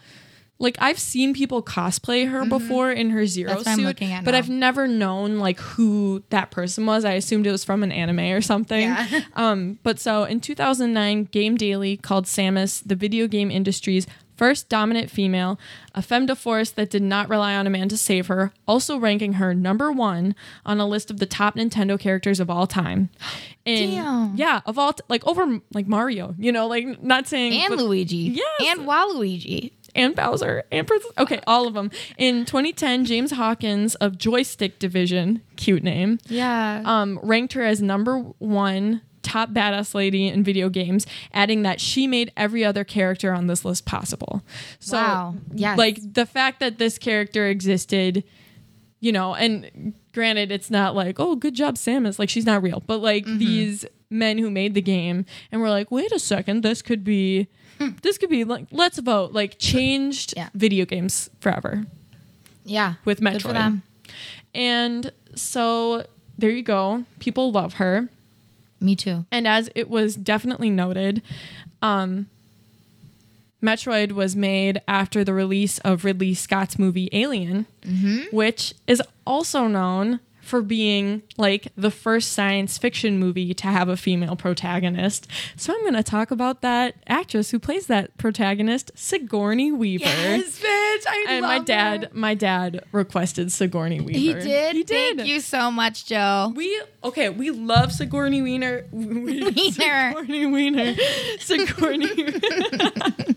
[0.59, 3.57] like i've seen people cosplay her before in her zero Mm-hmm.
[3.59, 4.39] That's what I'm suit looking at but now.
[4.39, 8.21] i've never known like who that person was i assumed it was from an anime
[8.21, 9.21] or something Yeah.
[9.35, 15.09] um but so in 2009 game daily called samus the video game industry's First dominant
[15.09, 15.61] female,
[15.95, 18.97] a femme de force that did not rely on a man to save her, also
[18.97, 20.35] ranking her number one
[20.67, 23.11] on a list of the top Nintendo characters of all time.
[23.65, 24.37] And Damn.
[24.37, 27.79] yeah, of all t- like over like Mario, you know, like not saying And but-
[27.85, 28.17] Luigi.
[28.61, 29.71] yeah, And Waluigi.
[29.95, 31.11] And Bowser and Princess.
[31.19, 31.91] Okay, all of them.
[32.19, 36.83] In 2010, James Hawkins of Joystick Division, cute name, Yeah.
[36.85, 42.07] um, ranked her as number one top badass lady in video games, adding that she
[42.07, 44.43] made every other character on this list possible.
[44.81, 45.35] So, Wow.
[45.55, 45.79] Yes.
[45.79, 48.25] like the fact that this character existed,
[48.99, 52.19] you know, and granted, it's not like, oh, good job, Samus.
[52.19, 53.39] Like she's not real, but like Mm-hmm.
[53.39, 57.47] these men who made the game and were like, wait a second, this could be.
[58.03, 60.49] This could be like let's vote like changed Yeah.
[60.55, 61.85] video games forever
[62.65, 62.95] yeah.
[63.05, 63.81] with Metroid.
[64.55, 66.07] And so
[66.39, 67.05] there you go.
[67.19, 68.09] People love her.
[68.81, 69.25] Me too.
[69.31, 71.23] And as it was definitely noted,
[71.81, 72.27] um,
[73.63, 77.67] Metroid was made after the release of Ridley Scott's movie Alien,
[78.33, 80.19] which is also known
[80.53, 85.27] for being like the first science fiction movie to have a female protagonist.
[85.57, 90.05] So I'm going to talk about that actress who plays that protagonist, Sigourney Weaver.
[90.05, 91.07] Yes, bitch.
[91.09, 94.19] I And my dad, my dad requested Sigourney Weaver.
[94.19, 94.77] He did?
[94.77, 95.17] He did.
[95.17, 96.53] Thank you so much, Joe.
[96.55, 97.31] We okay.
[97.31, 98.85] We love Sigourney Weiner.
[98.93, 99.53] Wiener.
[99.55, 100.95] Sigourney Weiner.
[101.39, 102.11] Sigourney.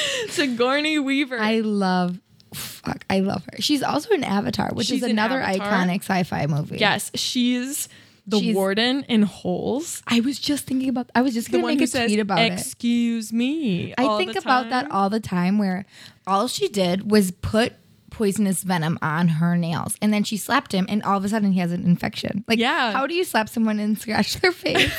[0.28, 1.38] Sigourney Weaver.
[1.38, 2.20] I love,
[2.54, 3.60] fuck, I love her.
[3.62, 6.78] She's also an Avatar, which She's is another iconic sci-fi movie.
[6.78, 7.88] yes, she's
[8.26, 10.00] the She's- warden in Holes.
[10.06, 11.10] I was just thinking about.
[11.14, 12.52] I was just The gonna one make who a says, tweet about it.
[12.52, 14.92] "Excuse me." I all think the about that time.
[14.92, 15.84] all the time where
[16.26, 17.72] all she did was put
[18.10, 21.50] poisonous venom on her nails and then she slapped him and all of a sudden
[21.52, 22.44] he has an infection.
[22.46, 22.92] Like Yeah.
[22.92, 24.92] how do you slap someone and scratch their face?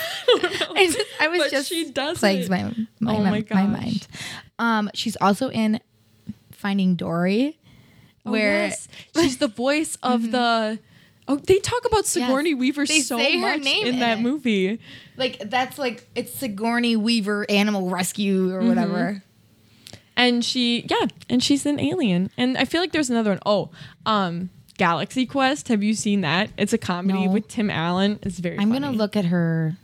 [0.76, 2.50] I, just, I was But just she does plagues it.
[2.50, 2.64] my
[3.00, 3.68] my, Oh my, my my gosh.
[3.68, 4.08] mind.
[4.58, 5.80] Um she's also in
[6.64, 7.60] Finding Dory
[8.26, 8.88] Oh, where yes.
[9.16, 10.80] she's the voice of the.
[11.28, 13.28] Oh, they talk about Sigourney Weaver They so much
[13.66, 14.22] in in that it.
[14.22, 14.80] movie.
[15.18, 19.24] like that's like it's Sigourney Weaver Animal Rescue or whatever.
[20.16, 23.40] and she yeah and she's an alien and i feel like there's another one.
[23.46, 23.70] Oh,
[24.06, 27.32] um galaxy quest have you seen that it's a comedy No.
[27.32, 28.82] with tim allen it's very I'm funny.
[28.82, 29.76] gonna look at her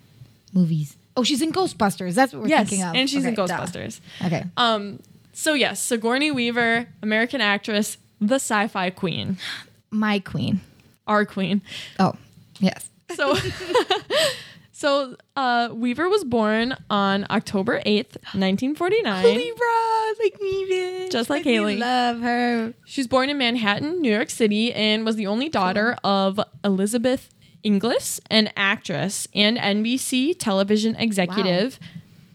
[0.53, 0.95] movies.
[1.17, 2.13] Oh, she's in Ghostbusters.
[2.13, 2.95] That's what we're yes thinking of.
[2.95, 3.57] and she's in Okay, duh.
[3.59, 4.43] ghostbusters Okay.
[4.57, 4.99] um
[5.39, 9.37] so yes sigourney weaver american actress the sci-fi queen
[9.89, 10.59] My queen.
[11.07, 11.61] our queen
[11.97, 12.15] Oh,
[12.59, 12.89] yes.
[13.15, 13.35] so
[14.71, 19.65] so uh weaver was born on october 8th 1949 Libra,
[20.23, 21.11] like me, bitch.
[21.11, 21.77] Just like I Haley.
[21.77, 22.73] love her.
[22.85, 27.29] She was born in Manhattan, New York City, and was the only daughter of Elizabeth
[27.63, 31.79] Inglis, an actress, and NBC television executive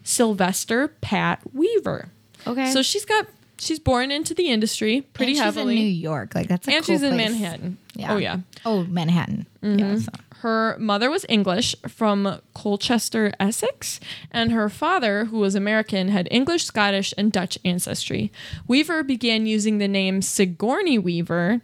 [0.05, 2.11] Sylvester Pat Weaver.
[2.47, 2.71] Okay.
[2.71, 3.27] So she's got
[3.59, 5.77] she's born into the industry pretty and she's heavily.
[5.77, 6.35] in New York.
[6.35, 7.31] Like that's a and cool she's in place.
[7.31, 7.79] Manhattan.
[7.95, 8.13] Yeah.
[8.15, 8.39] Oh yeah.
[8.65, 9.47] Oh, Manhattan.
[9.63, 9.79] Mm-hmm.
[9.79, 9.97] Yeah.
[9.99, 13.99] so- Her mother was English from Colchester, Essex,
[14.31, 18.31] and her father, who was American, had English, Scottish, and Dutch ancestry.
[18.69, 21.63] Weaver began using the name Sigourney Weaver.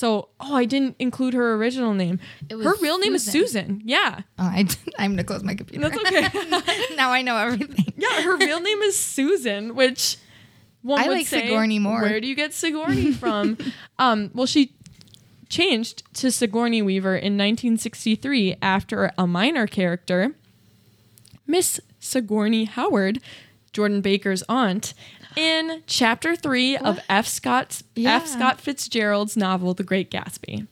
[0.00, 2.20] So, oh, I didn't include her original name.
[2.48, 3.42] It was Her real name is Susan.
[3.42, 3.82] Susan.
[3.84, 4.66] Yeah, Oh, I,
[4.98, 5.90] I'm gonna close my computer.
[5.90, 6.94] that's okay.
[6.96, 7.92] now I know everything.
[7.98, 10.16] yeah, her real name is Susan, which
[10.80, 12.00] one I would like say, Sigourney more.
[12.00, 13.58] Where do you get Sigourney from?
[13.98, 14.72] um, well, she
[15.50, 20.34] changed to Sigourney Weaver in 1963 after a minor character,
[21.46, 23.20] Miss Sigourney Howard,
[23.74, 24.94] Jordan Baker's aunt,
[25.36, 27.26] in chapter three of F.
[27.26, 28.16] Scott's Yeah.
[28.16, 28.26] F.
[28.26, 30.66] Scott Fitzgerald's novel *The Great Gatsby*.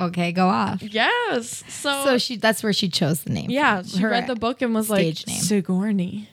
[0.00, 0.82] Okay, go off.
[0.82, 1.62] Yes.
[1.68, 3.50] So, So she that's where she chose the name.
[3.50, 3.88] yeah, from.
[3.88, 5.38] she Her read the book and was like name.
[5.40, 6.28] Sigourney.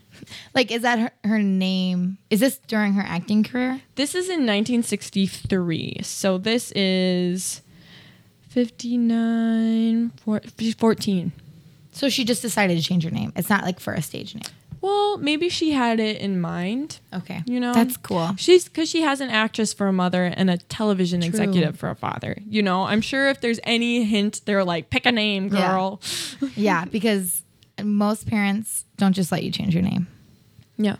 [0.55, 2.17] Like is that her, her name?
[2.29, 3.81] Is this during her acting career?
[3.95, 5.99] This is in 1963.
[6.03, 7.61] So this is
[8.49, 10.11] 59,
[10.77, 11.31] 14.
[11.93, 13.33] So she just decided to change her name.
[13.35, 14.43] It's not like for a stage name.
[14.81, 16.99] Well, maybe she had it in mind.
[17.13, 17.43] Okay.
[17.45, 18.33] You know, That's cool.
[18.37, 21.95] She's because she has an actress for a mother and a television executive for a
[21.95, 22.37] father.
[22.49, 26.01] You know, I'm sure if there's any hint, they're like, pick a name, girl.
[26.55, 27.43] yeah, because
[27.83, 30.07] most parents don't just let you change your name.
[30.77, 30.95] Yeah.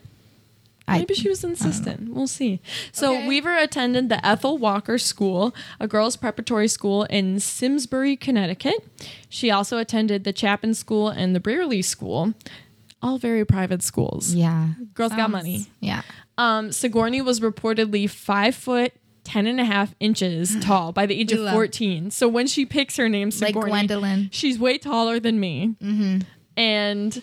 [0.87, 2.13] Maybe she was insistent.
[2.13, 2.59] We'll see.
[2.91, 3.27] So Okay.
[3.27, 8.85] Weaver attended the Ethel Walker School, a girls' preparatory school in Simsbury, Connecticut.
[9.29, 12.33] She also attended the Chapin School and the Brearley School,
[13.01, 14.33] all very private schools.
[14.33, 14.69] Yeah.
[14.93, 15.67] Girls got money.
[15.79, 16.01] Yeah.
[16.37, 18.93] Um, Sigourney was reportedly five foot.
[19.23, 22.09] 10 and a half inches tall by the age of love- 14.
[22.09, 24.29] So when she picks her name Like Sigourney, Gwendolyn.
[24.31, 25.75] she's way taller than me.
[25.79, 26.19] Mm-hmm.
[26.57, 27.21] And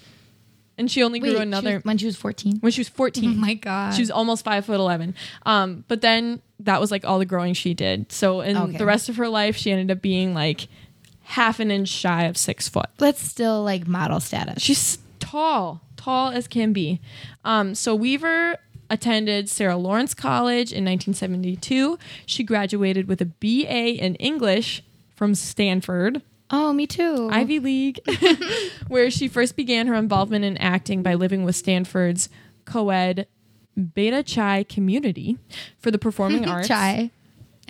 [0.78, 2.58] and she only Wait, grew she another was- when she was 14.
[2.60, 3.30] when she was 14.
[3.30, 3.94] Oh my god.
[3.94, 5.14] She was almost five foot eleven.
[5.44, 8.12] Um, but then that was like all the growing she did.
[8.12, 8.78] So in Okay.
[8.78, 10.68] the rest of her life, she ended up being like
[11.22, 12.86] half an inch shy of six foot.
[12.98, 14.62] That's still like model status.
[14.62, 17.00] She's tall, tall as can be.
[17.44, 18.56] Um, so Weaver
[18.90, 21.98] attended Sarah Lawrence College in 1972.
[22.26, 24.82] She graduated with a BA in English
[25.14, 26.22] from Stanford.
[26.50, 27.28] oh, me too.
[27.30, 28.00] Ivy League,
[28.88, 32.28] where she first began her involvement in acting by living with Stanford's
[32.64, 33.26] co-ed
[33.94, 35.38] Beta Chi community
[35.78, 36.68] for the performing arts.
[36.68, 37.10] Chai.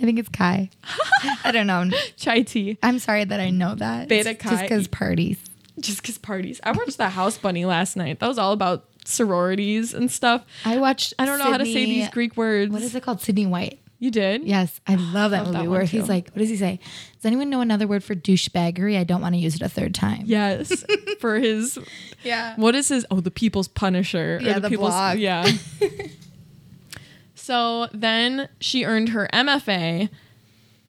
[0.01, 0.69] I think it's Kai.
[1.43, 1.89] I don't know.
[2.15, 2.77] Chai tea.
[2.81, 4.07] I'm sorry that I know that.
[4.07, 4.61] Beta It's Just Chi.
[4.61, 5.37] because parties.
[5.83, 6.59] Just because parties.
[6.63, 8.19] I watched The House Bunny last night.
[8.19, 10.43] That was all about sororities and stuff.
[10.65, 11.13] I watched.
[11.19, 12.71] I don't know how to say these Greek words.
[12.71, 13.21] What is it called?
[13.21, 13.79] Sydney White.
[14.01, 14.45] You did?
[14.45, 15.57] Yes, I love that Love movie.
[15.67, 15.97] one where too.
[15.99, 16.79] he's like, what does he say?
[17.17, 18.97] Does anyone know another word for douchebaggery?
[18.97, 20.21] I don't want to use it a third time.
[20.23, 20.85] Yes.
[21.19, 21.77] For his
[22.23, 22.53] Yeah.
[22.55, 24.39] what is his oh the people's punisher.
[24.41, 25.17] Yeah, the people's blog.
[25.19, 25.45] yeah.
[27.35, 30.09] so then she earned her MFA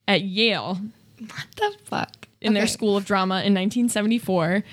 [0.06, 0.78] at Yale
[1.18, 2.19] What the fuck?
[2.40, 4.64] In their School of Drama in 1974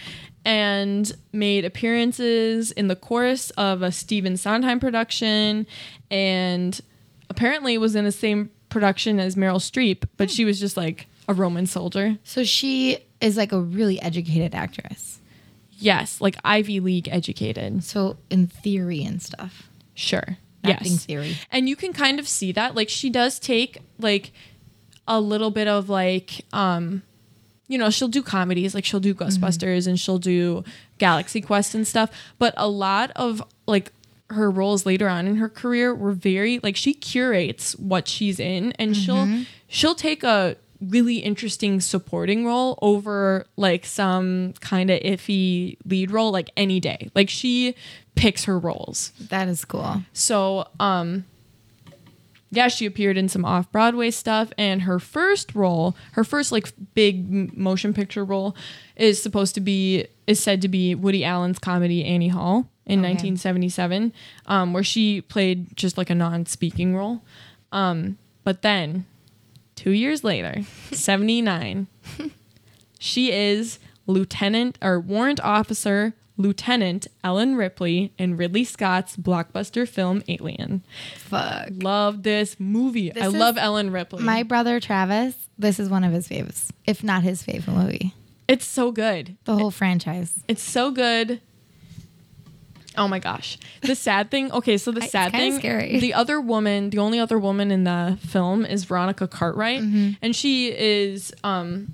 [0.45, 5.67] and made appearances in the chorus of a Stephen Sondheim production
[6.09, 6.79] and
[7.29, 11.33] apparently was in the same production as Meryl Streep, but she was just like a
[11.33, 12.17] Roman soldier.
[12.23, 15.19] So she is like a really educated actress.
[15.71, 17.83] Yes, like Ivy League educated.
[17.83, 19.69] So in theory and stuff.
[19.93, 20.37] Sure.
[20.63, 21.05] Acting yes.
[21.05, 21.37] theory.
[21.51, 22.73] And you can kind of see that.
[22.73, 24.31] Like she does take like
[25.07, 27.03] a little bit of like um
[27.67, 30.63] you know, she'll do comedies, like she'll do Ghostbusters and she'll do
[30.97, 32.09] Galaxy Quest and stuff,
[32.39, 33.91] but a lot of like
[34.29, 38.73] her roles later on in her career were very like she curates what she's in
[38.73, 39.25] and she'll
[39.69, 46.31] she'll take a really interesting supporting role over like some kind of iffy lead role
[46.31, 47.09] like any day.
[47.15, 47.75] Like she
[48.15, 49.11] picks her roles.
[49.29, 49.81] That is cool.
[50.13, 51.25] So, um,
[52.49, 56.71] yeah, she appeared in some off Broadway stuff, and her first role, her first like
[56.93, 58.55] big motion picture role,
[58.95, 63.09] is supposed to be is said to be Woody Allen's comedy Annie Hall in Okay.
[63.09, 64.13] 1977,
[64.45, 67.21] um, where she played just like a non-speaking role.
[67.71, 69.05] Um, but then,
[69.75, 70.61] two years later,
[70.93, 71.87] 79,
[72.99, 80.83] she is Lieutenant or Warrant Officer Lieutenant Ellen Ripley in Ridley Scott's blockbuster film Alien.
[81.17, 81.69] Fuck.
[81.71, 83.09] Love this movie.
[83.09, 84.23] This I love Ellen Ripley.
[84.23, 88.13] My brother Travis, this is one of his faves, if not his favorite movie.
[88.47, 89.35] it's so good.
[89.45, 90.33] The whole franchise.
[90.47, 91.41] It's so good.
[92.95, 93.57] Oh my gosh.
[93.81, 95.99] The sad thing, okay, so the sad thing, scary.
[95.99, 100.11] the other woman, the only other woman in the film is Veronica Cartwright, Mm-hmm.
[100.21, 101.93] and she is um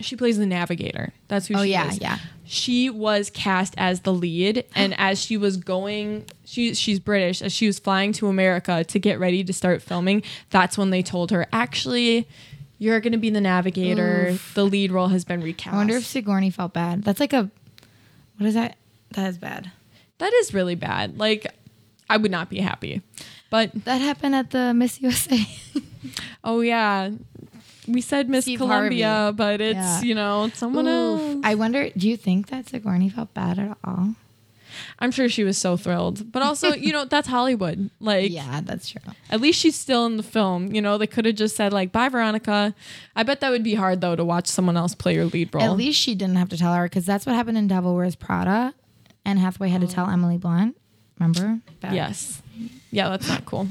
[0.00, 1.12] she plays the navigator.
[1.28, 2.00] That's who Oh, she yeah, is.
[2.00, 2.16] yeah.
[2.16, 2.18] Yeah.
[2.46, 7.52] She was cast as the lead and as she was going she she's British, as
[7.52, 11.30] she was flying to America to get ready to start filming, that's when they told
[11.30, 12.28] her, actually
[12.78, 14.36] you're going to be the navigator.
[14.54, 15.72] The lead role has been recast.
[15.74, 17.04] I wonder if Sigourney felt bad.
[17.04, 17.48] That's like a,
[18.36, 18.76] what is that?
[19.12, 19.70] That is bad.
[20.18, 21.16] That is really bad.
[21.16, 21.46] Like,
[22.10, 23.00] I would not be happy.
[23.48, 25.46] But That happened at the Miss USA.
[26.42, 27.10] oh yeah,
[27.86, 29.36] we said Miss Steve Colombia, Harvey.
[29.36, 30.02] but it's Yeah.
[30.02, 31.20] you know someone Oof.
[31.20, 31.40] else.
[31.44, 34.14] I wonder, do you think that Sigourney felt bad at all?
[34.98, 36.32] I'm sure she was so thrilled.
[36.32, 37.90] But also, you know, that's Hollywood.
[38.00, 39.00] Like, Yeah, that's true.
[39.30, 40.74] at least she's still in the film.
[40.74, 42.74] You know, they could have just said like, "Bye, Veronica."
[43.14, 45.62] I bet that would be hard though to watch someone else play your lead role.
[45.62, 48.16] At least she didn't have to tell her because that's what happened in Devil Wears
[48.16, 48.74] Prada.
[49.24, 50.12] Anne Hathaway had to tell oh.
[50.12, 50.76] Emily Blunt.
[51.20, 51.60] Remember?
[51.80, 52.42] That- Yes.
[52.90, 53.68] Yeah, that's not cool.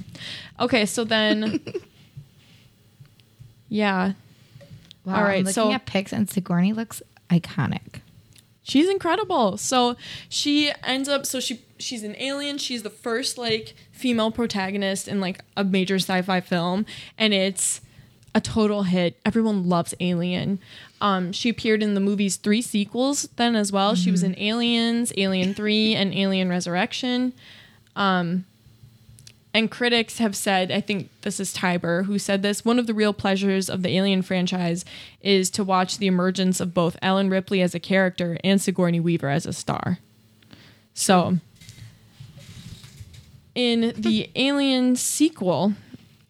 [0.60, 1.60] Okay, so then
[3.74, 4.14] Yeah.
[5.04, 8.02] Wow, All right, I'm looking so- at pics and Sigourney looks iconic.
[8.62, 9.58] She's incredible.
[9.58, 9.98] So
[10.30, 12.58] she ends up so she she's an alien.
[12.60, 16.86] She's the first like female protagonist in like a major sci-fi film
[17.18, 17.82] and it's
[18.36, 19.20] a total hit.
[19.26, 20.60] Everyone loves Alien.
[21.02, 23.96] Um, she appeared in the movie's three sequels then as well.
[23.96, 27.34] She was in Aliens, Alien 3, and Alien Resurrection.
[27.96, 28.46] Um,
[29.54, 32.94] and critics have said, I think this is Tiber who said this, one of the
[32.94, 34.84] real pleasures of the Alien franchise
[35.22, 39.30] is to watch the emergence of both Ellen Ripley as a character and Sigourney Weaver
[39.30, 40.00] as a star.
[40.96, 41.38] So,
[43.56, 45.74] in the Alien sequel,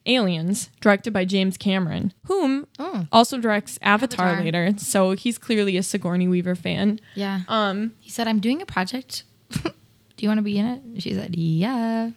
[0.06, 3.08] Aliens, directed by James Cameron, whom Oh.
[3.12, 4.44] also directs Avatar, Avatar.
[4.44, 4.74] later.
[4.78, 7.00] So he's clearly a Sigourney Weaver fan.
[7.16, 7.42] Yeah.
[7.48, 9.24] Um, he said, I'm doing a project.
[9.52, 9.72] Do
[10.20, 11.02] you want to be in it?
[11.02, 12.12] She said, Yeah.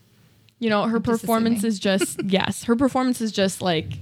[0.59, 3.99] You know, her I'm performance is just yes, her performance is just like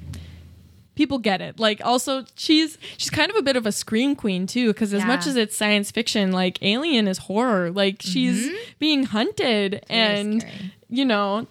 [0.94, 1.58] people get it.
[1.58, 5.04] Like also she's she's kind of a bit of a scream queen too because as
[5.04, 7.70] much as it's science fiction, like Alien is horror.
[7.70, 10.44] Like she's being hunted and
[10.88, 11.46] you know,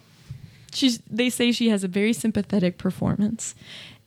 [0.72, 3.54] she's they say she has a very sympathetic performance.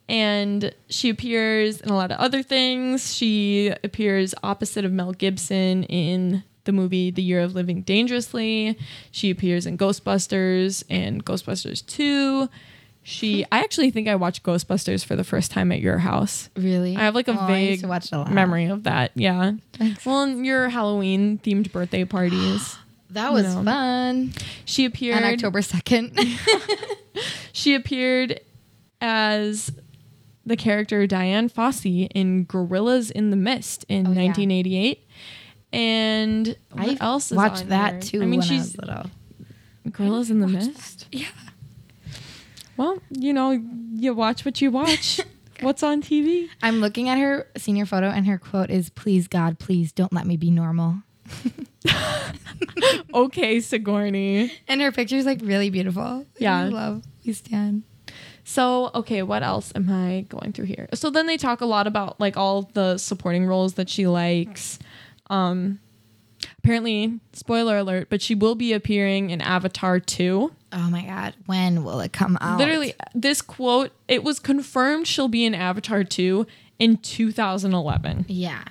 [0.09, 3.13] And she appears in a lot of other things.
[3.13, 8.78] She appears opposite of Mel Gibson in the movie The Year of Living Dangerously.
[9.09, 12.47] She appears in Ghostbusters and Ghostbusters 2.
[13.01, 13.47] She hmm.
[13.51, 16.49] I actually think I watched Ghostbusters for the first time at your house.
[16.55, 16.95] Really?
[16.95, 19.11] I have like a Oh, vague to watch it a memory of that.
[19.15, 19.53] Yeah.
[19.74, 20.05] Thanks.
[20.05, 22.78] Well, your Halloween themed birthday parties.
[23.11, 23.63] That was No.
[23.63, 24.34] fun.
[24.65, 26.20] She appeared On October 2nd.
[27.53, 28.41] She appeared
[29.01, 29.72] as
[30.45, 34.34] the character Dian Fossey in Gorillas in the Mist in Oh, yeah.
[35.72, 35.74] 1988.
[35.74, 38.01] And what I else watched on that here?
[38.01, 39.11] too I mean, she's I little.
[39.91, 41.07] Gorillas in the Mist.
[41.11, 41.28] Yeah.
[42.76, 43.51] Well, you know,
[43.93, 45.20] you watch what you watch.
[45.61, 46.49] What's on TV?
[46.61, 50.28] I'm looking at her senior photo and her quote is, Please, God, please don't let
[50.28, 51.01] me be normal.
[53.13, 54.51] Okay, Sigourney.
[54.68, 56.26] And her picture's like really beautiful.
[56.38, 56.59] Yeah.
[56.59, 57.03] I love.
[57.26, 57.84] We stand.
[58.43, 60.88] So, okay, what else am I going through here?
[60.93, 64.80] So then they talk a lot about like all the supporting roles that she likes.
[65.30, 65.80] Um
[66.59, 70.51] apparently, spoiler alert, but she will be appearing in Avatar 2.
[70.73, 71.34] Oh my God.
[71.45, 72.59] When will it come out?
[72.59, 76.45] Literally, this quote, it was confirmed she'll be in Avatar 2
[76.80, 78.25] in 2011.
[78.28, 78.63] Yeah.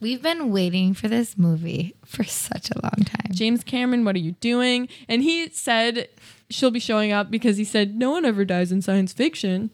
[0.00, 3.32] We've been waiting for this movie for such a long time.
[3.32, 4.88] James Cameron, what are you doing?
[5.08, 6.08] And he said
[6.50, 9.70] she'll be showing up because he said no one ever dies in science fiction.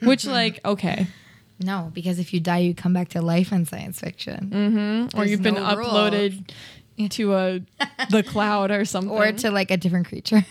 [0.00, 1.08] Which, like, okay.
[1.58, 4.50] No, because if you die, you come back to life in science fiction.
[4.50, 5.18] Mm-hmm.
[5.18, 6.50] or you've been no uploaded
[7.10, 7.60] to a
[8.10, 10.44] the cloud or something Or to like a different creature.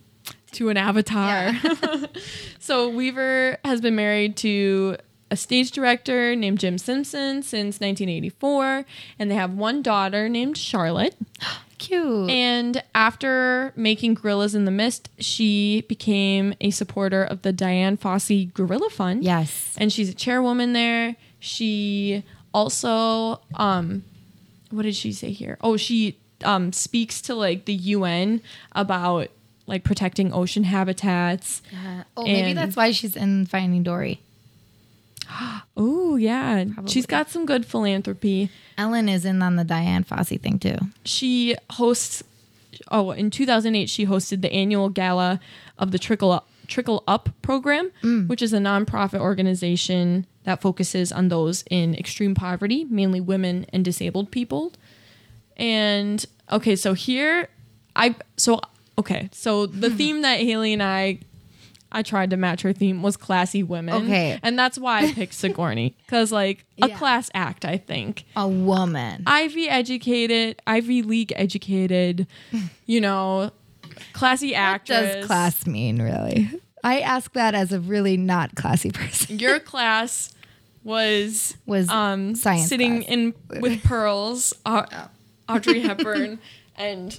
[0.52, 1.52] to an avatar.
[2.58, 4.96] so Weaver has been married to
[5.36, 8.86] a stage director named Jim Simpson since 1984
[9.18, 11.14] and they have one daughter named Charlotte.
[11.78, 12.30] Cute.
[12.30, 18.50] And after making Gorillas in the Mist, she became a supporter of the Dian Fossey
[18.54, 19.22] Gorilla Fund.
[19.22, 19.74] yes.
[19.76, 21.16] And she's a chairwoman there.
[21.38, 22.24] She
[22.54, 24.04] also um
[24.70, 25.58] what did she say here?
[25.60, 28.40] Oh, she um speaks to like the UN
[28.72, 29.28] about
[29.66, 31.60] like protecting ocean habitats.
[31.70, 32.04] Yeah.
[32.16, 34.20] Oh, maybe that's why she's in Finding Dory.
[35.78, 36.64] Oh, yeah.
[36.64, 36.90] Probably.
[36.90, 38.48] She's got some good philanthropy.
[38.78, 40.78] Ellen is in on the Dian Fossey thing too.
[41.04, 42.22] She hosts
[42.90, 45.40] oh, in 2008 she hosted the annual gala
[45.78, 48.26] of the Trickle Up Trickle Up program, mm.
[48.26, 53.84] which is a nonprofit organization that focuses on those in extreme poverty, mainly women and
[53.84, 54.72] disabled people.
[55.56, 57.48] And okay, so here
[57.94, 58.60] I so
[58.98, 61.20] okay, so the theme that Haley and I
[61.96, 64.04] I tried to match her theme was classy women.
[64.04, 64.38] Okay.
[64.42, 65.96] And that's why I picked Sigourney.
[66.08, 66.98] Cause like a Yeah.
[66.98, 68.24] class act, I think.
[68.36, 69.22] A woman.
[69.26, 72.26] Ivy educated, Ivy League educated,
[72.86, 73.50] you know,
[74.12, 75.14] classy What actress.
[75.16, 76.50] does class mean, really?
[76.84, 79.38] I ask that as a really not classy person.
[79.38, 80.32] Your class
[80.84, 83.10] was Was um sitting class.
[83.10, 84.86] in with pearls, Au-
[85.48, 86.38] Audrey Hepburn,
[86.76, 87.18] and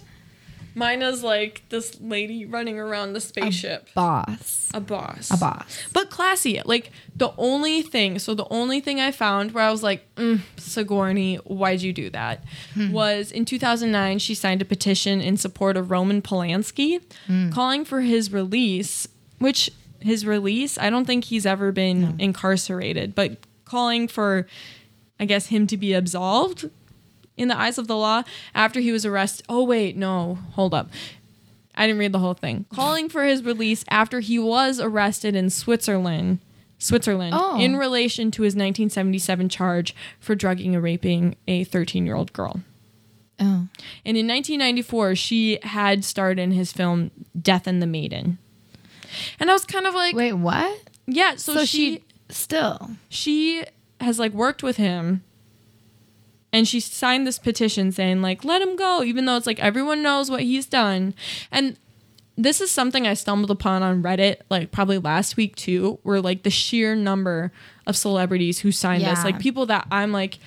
[0.78, 3.90] Mine is like this lady running around the spaceship.
[3.96, 4.70] Boss.
[4.76, 5.32] A boss.
[5.32, 5.88] A boss.
[5.92, 6.62] But classy.
[6.64, 10.40] Like the only thing, so the only thing I found where I was like, mm,
[10.58, 12.44] Sigourney, why'd you do that?
[12.92, 17.02] Was in 2009, she signed a petition in support of Roman Polanski,
[17.52, 19.08] calling for his release,
[19.40, 24.46] which his release, I don't think he's ever been incarcerated, but calling for,
[25.20, 26.70] I guess, him to be absolved
[27.38, 28.24] in the eyes of the law
[28.54, 29.46] after he was arrested.
[29.48, 30.90] Oh, wait, no, hold up.
[31.76, 32.66] I didn't read the whole thing.
[32.74, 36.40] Calling for his release after he was arrested in Switzerland,
[36.80, 37.60] Switzerland, Oh.
[37.60, 42.62] in relation to his 1977 charge for drugging and raping a 13-year-old girl.
[43.40, 43.68] Oh.
[44.04, 48.40] And in 1994, she had starred in his film Death and the Maiden.
[49.40, 50.80] And I was kind of like, Wait, what?
[51.06, 52.92] yeah, so, So, she she still.
[53.10, 53.64] she
[54.02, 55.24] has like worked with him
[56.58, 60.01] and she signed this petition saying like let him go even though it's like everyone
[60.01, 61.14] knows what he's done.
[61.51, 61.78] And
[62.36, 66.41] this is something i stumbled upon on reddit like probably last week too where like
[66.41, 67.51] the sheer number
[67.86, 69.24] of celebrities who signed this.
[69.24, 70.39] Like people that i'm like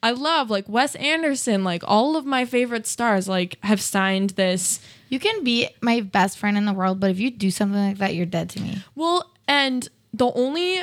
[0.00, 4.80] i love like wes anderson like all of my favorite stars like have signed this.
[5.08, 7.98] You can be my best friend in the world, but if you do something like
[7.98, 8.84] that, you're dead to me.
[8.94, 10.82] Well, and the only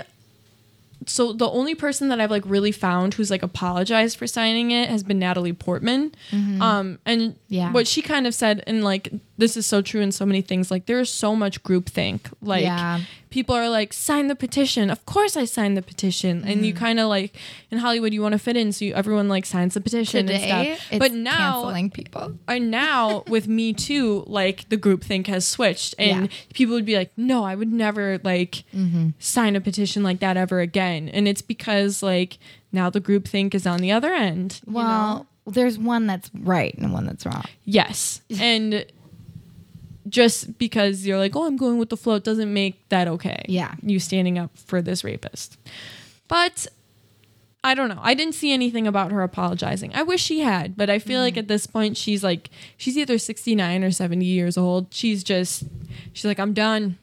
[1.10, 4.90] so the only person that I've like really found who's like apologized for signing it
[4.90, 6.14] has been Natalie Portman.
[6.32, 7.32] Um and Mm-hmm.
[7.50, 7.72] Yeah.
[7.72, 10.72] what she kind of said and like this is so true in so many things
[10.72, 12.22] like there's so much groupthink.
[12.42, 13.02] Like Yeah.
[13.30, 14.90] people are like sign the petition.
[14.90, 16.38] Of course I signed the petition.
[16.44, 16.64] And Mm-hmm.
[16.64, 17.36] you kind of like
[17.70, 20.50] in Hollywood you want to fit in so you, everyone like signs the petition Today,
[20.50, 20.88] and stuff.
[20.92, 22.34] it's But now canceling people.
[22.48, 26.38] and now with me too like the group think has switched and Yeah.
[26.54, 28.64] people would be like no i would never like
[29.20, 32.38] sign a petition like that ever again and it's because like
[32.72, 34.80] now the group think is on the other end you know?
[34.80, 37.44] Well, there's one that's right and one that's wrong.
[37.64, 38.86] yes and
[40.10, 43.74] just because you're like oh i'm going with the flow doesn't make that okay Yeah.
[43.82, 45.58] you standing up for this rapist
[46.28, 46.68] but
[47.64, 48.00] I don't know.
[48.02, 49.92] I didn't see anything about her apologizing.
[49.94, 51.24] I wish she had, but I feel Mm.
[51.24, 54.94] like at this point she's like she's either 69 or 70 years old.
[54.94, 55.64] She's just
[56.14, 56.98] she's like I'm done.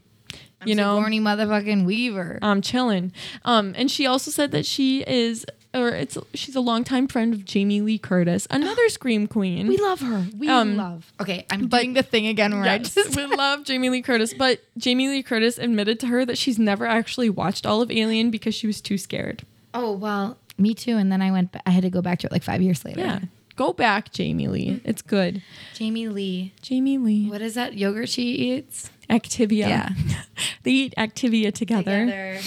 [0.65, 2.39] you know, Sigourney motherfucking Weaver.
[2.41, 3.13] I'm chilling.
[3.45, 5.45] Um and she also said that she is
[5.75, 9.67] or it's she's a longtime friend of Jamie Lee Curtis, another scream queen.
[9.67, 10.27] we love her.
[10.39, 11.13] We Um, love.
[11.21, 14.33] Okay, I'm doing the thing again where I Yes, just we love Jamie Lee Curtis,
[14.35, 18.31] but Jamie Lee Curtis admitted to her that she's never actually watched all of Alien
[18.31, 19.43] because she was too scared.
[19.75, 20.97] Oh well, me too.
[20.97, 21.55] And then I went.
[21.67, 23.01] I had to go back to it like five years later.
[23.01, 23.21] Yeah.
[23.57, 24.81] Go back, Jamie Lee.
[24.85, 25.41] It's good.
[25.75, 26.53] Jamie Lee.
[26.61, 27.29] Jamie Lee.
[27.31, 28.91] What is that yogurt she eats?
[29.09, 29.69] Activia.
[29.69, 29.89] Yeah.
[30.65, 32.41] they eat Activia together, Together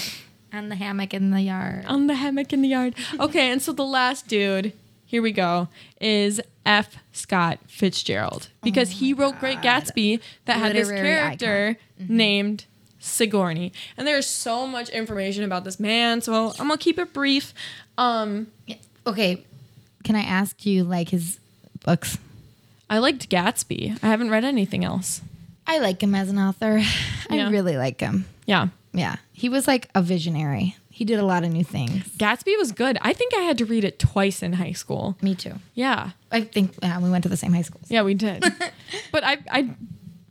[0.52, 1.84] on the hammock in the yard.
[1.86, 2.94] on the hammock in the yard.
[3.20, 4.72] Okay, and so the last dude,
[5.06, 5.68] here we go,
[6.00, 6.96] is F.
[7.12, 12.16] Scott Fitzgerald because he wrote Great Gatsby that had this Oh character Mm-hmm.
[12.16, 12.64] named
[13.00, 13.72] Sigourney.
[13.96, 17.52] And there's so much information about this man, so I'm gonna keep it brief.
[17.96, 18.48] Um,
[19.06, 19.44] Okay,
[20.04, 21.38] can I ask you like his
[21.84, 22.18] books?
[22.90, 23.98] I liked Gatsby.
[24.02, 25.22] I haven't read anything else.
[25.66, 26.80] I like him as an author.
[27.30, 27.48] Yeah.
[27.48, 28.24] I really like him.
[28.46, 28.68] Yeah.
[28.92, 30.76] Yeah, he was like a visionary.
[30.90, 32.04] He did a lot of new things.
[32.16, 32.98] Gatsby was good.
[33.02, 35.16] I think I had to read it twice in high school.
[35.22, 35.54] Me too.
[35.74, 36.10] Yeah.
[36.32, 37.86] I think yeah, we went to the same high schools.
[37.88, 38.42] Yeah, we did.
[39.12, 39.70] but I I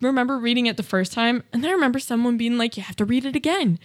[0.02, 2.96] remember reading it the first time, and then I remember someone being like, "You have
[2.98, 3.80] to read it again,"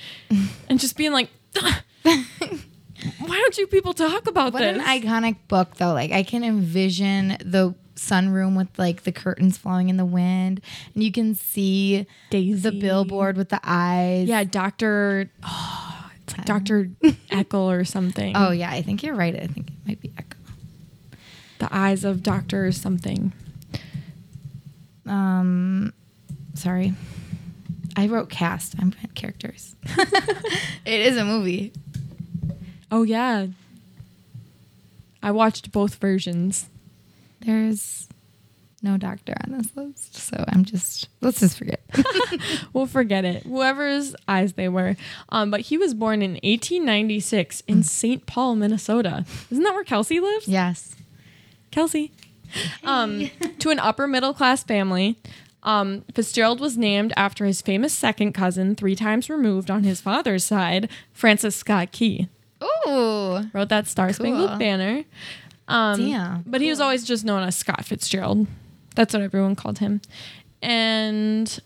[0.68, 1.28] and just being like,
[2.02, 2.18] "Why
[3.28, 5.92] don't you people talk about What this?" an iconic book, though.
[5.92, 10.60] Like I can envision the sunroom with like the curtains flowing in the wind,
[10.94, 12.54] and you can see Daisy.
[12.60, 14.28] the billboard with the eyes.
[14.28, 15.30] yeah, Doctor.
[15.42, 16.88] Oh, it's like Doctor
[17.30, 18.36] Eccles or something.
[18.36, 19.34] Oh yeah, I think you're right.
[19.34, 20.36] I think it might be Echo.
[21.58, 23.32] the eyes of Doctor something.
[25.06, 25.92] Um,
[26.54, 26.94] sorry,
[27.96, 28.74] I wrote cast.
[28.80, 29.74] I'm characters.
[30.84, 31.72] it is a movie.
[32.90, 33.46] Oh yeah.
[35.24, 36.68] I watched both versions.
[37.44, 38.08] There's
[38.82, 41.80] no doctor on this list, so I'm just let's just forget.
[42.72, 43.42] We'll forget it.
[43.42, 44.96] Whoever's eyes they were.
[45.28, 48.24] Um, but he was born in 1896 in St.
[48.26, 49.24] Paul, Minnesota.
[49.50, 50.48] Isn't that where Kelsey lives?
[50.48, 50.96] yes.
[51.70, 52.12] Kelsey.
[52.84, 53.30] Um,
[53.60, 55.18] to an upper middle class family.
[55.62, 60.44] Um, Fitzgerald was named after his famous second cousin, three times removed on his father's
[60.44, 62.28] side, Francis Scott Key.
[62.86, 63.42] Ooh.
[63.52, 64.58] Wrote that Star Spangled Cool.
[64.58, 65.04] Banner.
[65.68, 68.46] Um, Damn, But he was always just known as Scott Fitzgerald.
[68.94, 70.00] That's what everyone called him.
[70.60, 71.58] And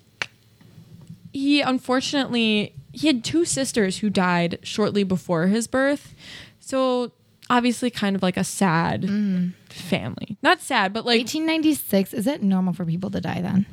[1.32, 6.14] he unfortunately he had two sisters who died shortly before his birth.
[6.60, 7.12] So
[7.50, 9.52] obviously kind of like a sad Mm.
[9.68, 10.36] family.
[10.42, 12.14] Not sad, but like 1896.
[12.14, 13.66] Is it normal for people to die then?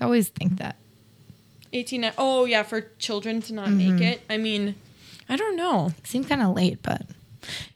[0.00, 0.76] I always think that.
[1.72, 3.96] 18 Oh yeah, for children to not Mm-hmm.
[3.98, 4.20] make it.
[4.28, 4.74] I mean,
[5.28, 5.92] I don't know.
[6.04, 7.02] Seems kind of late, but.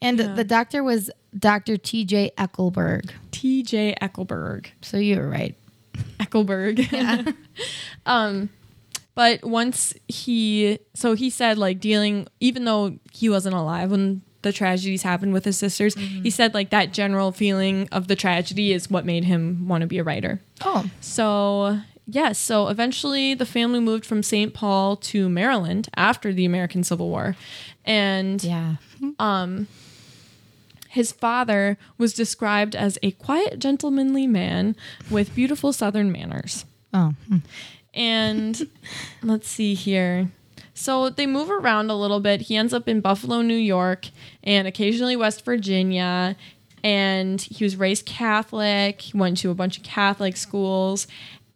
[0.01, 0.33] And Yeah.
[0.35, 1.77] the doctor was Dr.
[1.77, 2.31] T.J.
[2.37, 3.11] Eckleburg.
[3.31, 4.67] TJ Eckleburg.
[4.81, 5.55] So you were right.
[6.19, 6.91] Eckleburg.
[6.91, 7.31] Yeah.
[8.05, 8.49] um
[9.15, 14.53] but once he so he said like dealing even though he wasn't alive when the
[14.53, 18.89] tragedies happened with his sisters, he said like that general feeling of the tragedy is
[18.89, 20.39] what made him want to be a writer.
[20.61, 24.53] Oh, So, yes, so eventually the family moved from St.
[24.53, 27.35] Paul to Maryland after the American Civil War.
[27.89, 28.75] And yeah.
[29.17, 29.67] Um
[30.89, 34.75] his father was described as a quiet, gentlemanly man
[35.09, 36.65] with beautiful Southern manners.
[36.93, 37.13] Oh.
[37.93, 38.67] And
[39.23, 40.31] let's see here.
[40.73, 42.41] So they move around a little bit.
[42.41, 44.07] He ends up in Buffalo, New York,
[44.43, 46.35] and occasionally West Virginia.
[46.83, 49.01] And he was raised Catholic.
[49.01, 51.05] He went to a bunch of Catholic schools.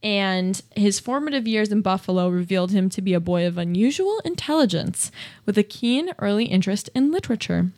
[0.03, 5.11] And his formative years in Buffalo revealed him to be a boy of unusual intelligence
[5.45, 7.71] with a keen early interest in literature.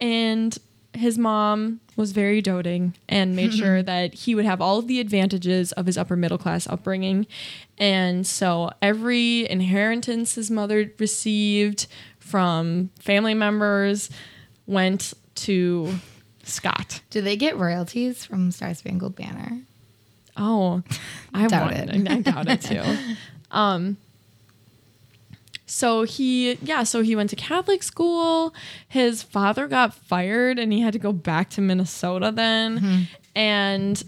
[0.00, 0.58] And
[0.92, 4.98] his mom was very doting and made sure that he would have all of the
[4.98, 7.28] advantages of his upper middle class upbringing.
[7.78, 11.86] And so every inheritance his mother received
[12.18, 14.10] from family members
[14.66, 15.94] went to
[16.42, 17.02] Scott.
[17.10, 19.60] Do they get royalties from Star Spangled Banner?
[20.40, 20.82] Oh,
[21.34, 22.10] I Doubt want it.
[22.10, 22.82] I doubt it too.
[23.52, 23.96] Um,
[25.66, 28.54] so he, yeah, so he went to Catholic school.
[28.88, 34.00] His father got fired, and he had to go back to Minnesota then, and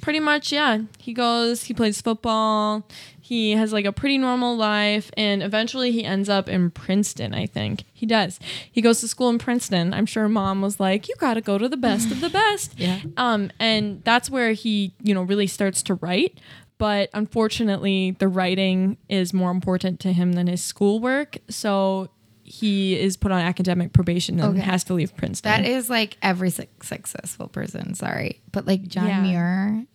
[0.00, 2.84] pretty much, yeah, he goes, he plays football.
[3.32, 7.32] He has like a pretty normal life, and eventually he ends up in Princeton.
[7.32, 8.38] I think he does.
[8.70, 9.94] He goes to school in Princeton.
[9.94, 12.78] I'm sure mom was like, "You got to go to the best of the best."
[12.78, 13.00] Yeah.
[13.16, 16.40] Um, and that's where he, you know, really starts to write.
[16.76, 21.38] But unfortunately, the writing is more important to him than his schoolwork.
[21.48, 22.10] So
[22.42, 24.60] he is put on academic probation and Okay.
[24.60, 25.50] has to leave Princeton.
[25.50, 27.94] That is like every su- successful person.
[27.94, 29.22] Sorry, but like John Yeah.
[29.22, 29.86] Muir,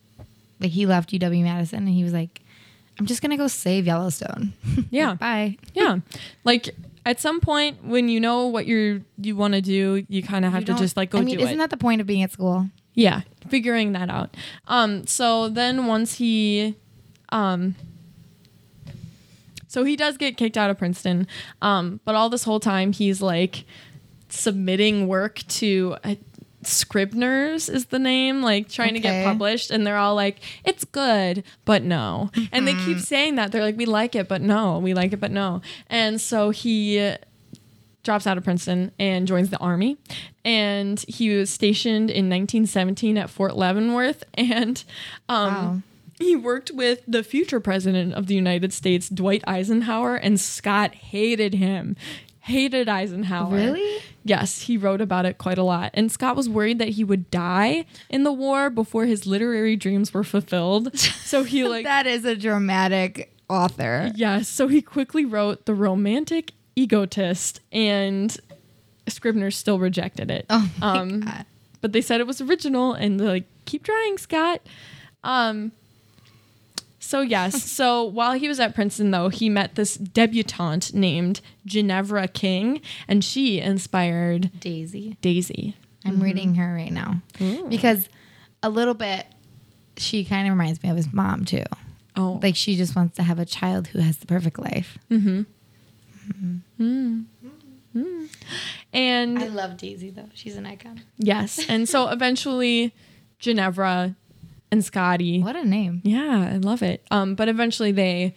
[0.59, 2.41] like he left UW Madison and he was like,
[2.99, 4.53] "I'm just gonna go save Yellowstone."
[4.89, 5.15] Yeah.
[5.15, 5.57] bye.
[5.73, 5.99] yeah.
[6.43, 6.75] Like
[7.05, 10.51] at some point when you know what you're you want to do, you kind of
[10.51, 11.57] have to just like go I mean, do isn't it.
[11.57, 12.69] that the point of being at school?
[12.93, 14.35] yeah, figuring that out.
[14.67, 16.75] Um so then once he
[17.29, 17.75] um
[19.67, 21.27] so he does get kicked out of Princeton.
[21.61, 23.65] Um but all this whole time he's like
[24.29, 25.95] submitting work to
[26.67, 31.43] Scribner's is the name, like trying to get published, and they're all like, "It's good,
[31.65, 34.77] but no." And they keep saying that they're like, "We like it, but no.
[34.79, 37.13] We like it, but no." And so he
[38.03, 39.97] drops out of Princeton and joins the army.
[40.45, 44.83] And he was stationed in 1917 at Fort Leavenworth, and
[45.27, 45.81] um, Wow.
[46.19, 51.55] he worked with the future president of the United States, Dwight Eisenhower, and Scott hated
[51.55, 51.95] him.
[52.47, 53.53] Hated Eisenhower.
[53.55, 54.01] Really?
[54.23, 55.91] Yes, he wrote about it quite a lot.
[55.93, 60.13] And Scott was worried that he would die in the war before his literary dreams
[60.13, 60.91] were fulfilled.
[61.27, 64.11] So he like that is a dramatic author.
[64.15, 68.35] Yes, so he quickly wrote The Romantic Egotist and
[69.09, 70.45] Scribner still rejected it.
[70.49, 71.45] Oh my um God.
[71.81, 74.61] but they said it was original and like keep trying, Scott.
[75.23, 75.73] Um
[77.07, 82.27] so yes, so while he was at Princeton though, he met this debutante named Ginevra
[82.27, 85.15] King and she inspired Daisy.
[85.21, 85.75] Daisy.
[86.05, 86.23] I'm mm-hmm.
[86.23, 87.21] reading her right now
[87.69, 88.09] because
[88.61, 89.25] a little bit
[89.95, 91.63] she kind of reminds me of his mom too.
[92.17, 92.39] Oh.
[92.43, 94.97] Like she just wants to have a child who has the perfect life.
[95.09, 95.41] Mm-hmm.
[96.29, 96.57] mm-hmm.
[96.83, 97.25] Mm.
[97.95, 98.29] Mm.
[98.91, 100.29] And I love Daisy though.
[100.33, 101.01] She's an icon.
[101.17, 102.93] yes, and so eventually
[103.39, 104.15] Ginevra
[104.71, 106.01] and Scotty What a name.
[106.03, 107.03] Yeah, I love it.
[107.11, 108.35] Um, but eventually they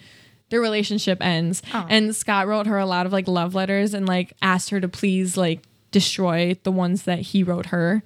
[0.51, 1.62] their relationship ends.
[1.72, 1.87] Oh.
[1.89, 4.88] And Scott wrote her a lot of like love letters and like asked her to
[4.88, 8.03] please like destroy the ones that he wrote her.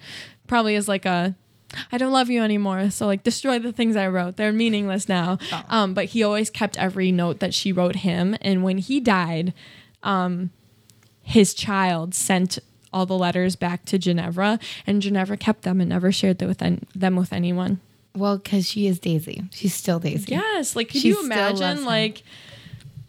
[0.47, 1.35] Probably as like a
[1.91, 2.91] I don't love you anymore.
[2.91, 4.37] So like destroy the things I wrote.
[4.37, 5.39] They're meaningless now.
[5.53, 5.63] Oh.
[5.69, 8.37] Um, but he always kept every note that she wrote him.
[8.41, 9.53] And when he died,
[10.03, 10.51] um,
[11.23, 12.59] his child sent
[12.93, 16.63] all the letters back to Ginevra, and Ginevra kept them and never shared them with,
[16.63, 17.81] an- them with anyone.
[18.17, 19.43] Well, because she is Daisy.
[19.53, 20.33] She's still Daisy.
[20.33, 22.23] Yes, like could She you imagine like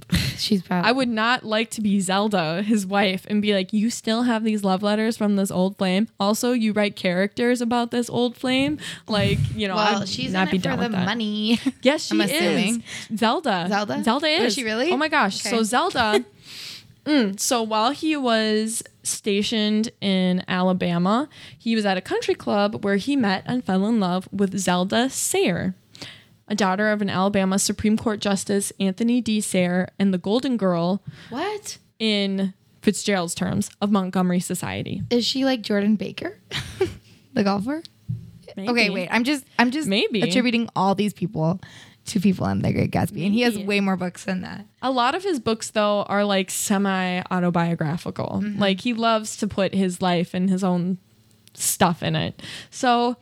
[0.38, 0.88] She's probably.
[0.90, 4.44] I would not like to be Zelda, his wife, and be like, "You still have
[4.44, 6.08] these love letters from this old flame.
[6.20, 8.78] Also, you write characters about this old flame.
[9.08, 11.06] Like, you know, well, I'd she's not in be it for down the with that.
[11.06, 11.60] money.
[11.82, 12.32] Yes, she I'm is.
[12.32, 12.84] assuming.
[13.16, 13.66] Zelda.
[13.68, 14.04] Zelda?
[14.04, 14.44] Zelda is.
[14.46, 14.92] is she really?
[14.92, 15.38] Oh my gosh.
[15.42, 16.24] So Zelda.
[17.06, 22.96] mm, so while he was stationed in Alabama, he was at a country club where
[22.98, 25.76] he met and fell in love with Zelda Sayre,
[26.48, 29.42] a daughter of an Alabama Supreme Court Justice Anthony D.
[29.42, 31.78] Sayre and the Golden Girl What?
[32.00, 35.02] in Fitzgerald's terms of Montgomery Society.
[35.10, 36.38] Is she like Jordan Baker,
[37.34, 37.82] the golfer?
[38.56, 38.70] Maybe.
[38.70, 39.10] Okay, wait.
[39.12, 40.22] I'm just I'm just Maybe.
[40.22, 41.60] attributing all these people
[42.06, 44.66] to people in The Great Gatsby, and he has way more books than that.
[44.82, 48.44] A lot of his books, though, are like semi autobiographical.
[48.58, 51.00] Like he loves to put his life and his own
[51.54, 52.42] stuff in it.
[52.70, 53.18] So,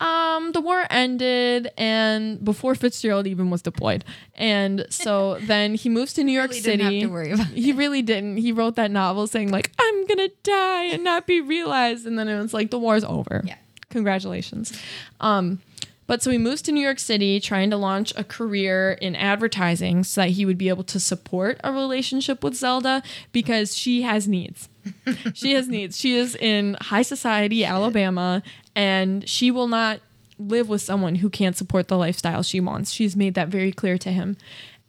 [0.00, 4.04] um, the war ended, and before Fitzgerald even was deployed,
[4.36, 6.76] and so then he moves to New York Really City.
[6.76, 8.36] didn't have to worry about He really didn't.
[8.36, 12.28] He wrote that novel saying like, "I'm gonna die and not be realized," and then
[12.28, 13.42] it was like the war's over.
[13.44, 13.56] Yeah.
[13.90, 14.78] Congratulations.
[15.20, 15.60] Um,
[16.08, 20.02] but so he moves to New York City trying to launch a career in advertising
[20.02, 24.26] so that he would be able to support a relationship with Zelda because she has
[24.26, 24.70] needs.
[25.34, 25.98] she has needs.
[25.98, 28.42] She is in high society Alabama
[28.74, 30.00] and she will not
[30.38, 32.90] live with someone who can't support the lifestyle she wants.
[32.90, 34.38] She's made that very clear to him.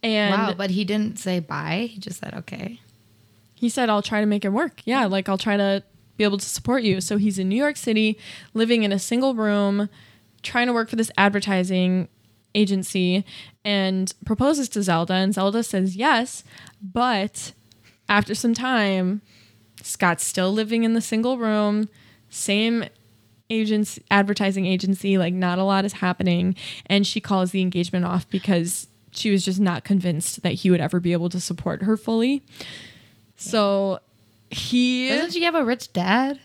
[0.02, 1.90] And wow, but he didn't say bye.
[1.92, 2.80] He just said okay.
[3.56, 4.82] he said, I'll try to make it work.
[4.86, 5.84] Yeah, like I'll try to
[6.16, 7.02] be able to support you.
[7.02, 8.18] So he's in New York City,
[8.54, 9.90] living in a single room,
[10.44, 12.08] trying to work for this advertising
[12.56, 13.26] agency,
[13.64, 15.14] and proposes to Zelda.
[15.14, 16.44] And Zelda says yes.
[16.82, 17.54] But
[18.08, 19.22] after some time,
[19.84, 21.90] Scott's still living in the single room,
[22.30, 22.86] same
[23.52, 26.56] agency advertising agency like not a lot is happening
[26.86, 30.80] and she calls the engagement off because she was just not convinced that he would
[30.80, 32.44] ever be able to support her fully
[33.36, 33.98] so
[34.52, 36.40] he Doesn't she have a rich dad?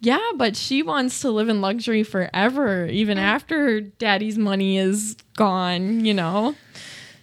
[0.00, 3.22] Yeah but she wants to live in luxury forever even mm.
[3.22, 6.54] after daddy's money is gone you know?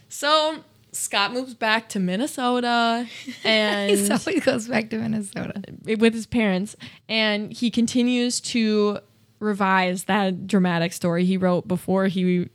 [0.10, 3.08] So scott moves back to minnesota
[3.44, 5.62] and he goes back to Minnesota.
[5.68, 6.76] Uh, with his parents
[7.08, 8.99] and he continues to
[9.40, 12.49] revise that dramatic story he wrote before he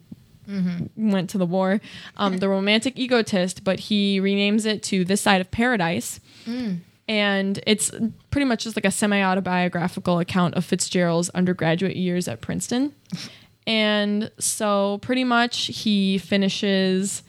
[0.49, 1.13] mm-hmm.
[1.13, 1.81] went to the war.
[2.17, 6.79] Um, the romantic egotist but he renames it to this side of paradise mm.
[7.13, 7.91] And it's
[8.31, 12.95] pretty much just like a semi-autobiographical account of fitzgerald's undergraduate years at princeton
[13.67, 17.23] and so pretty much he finishes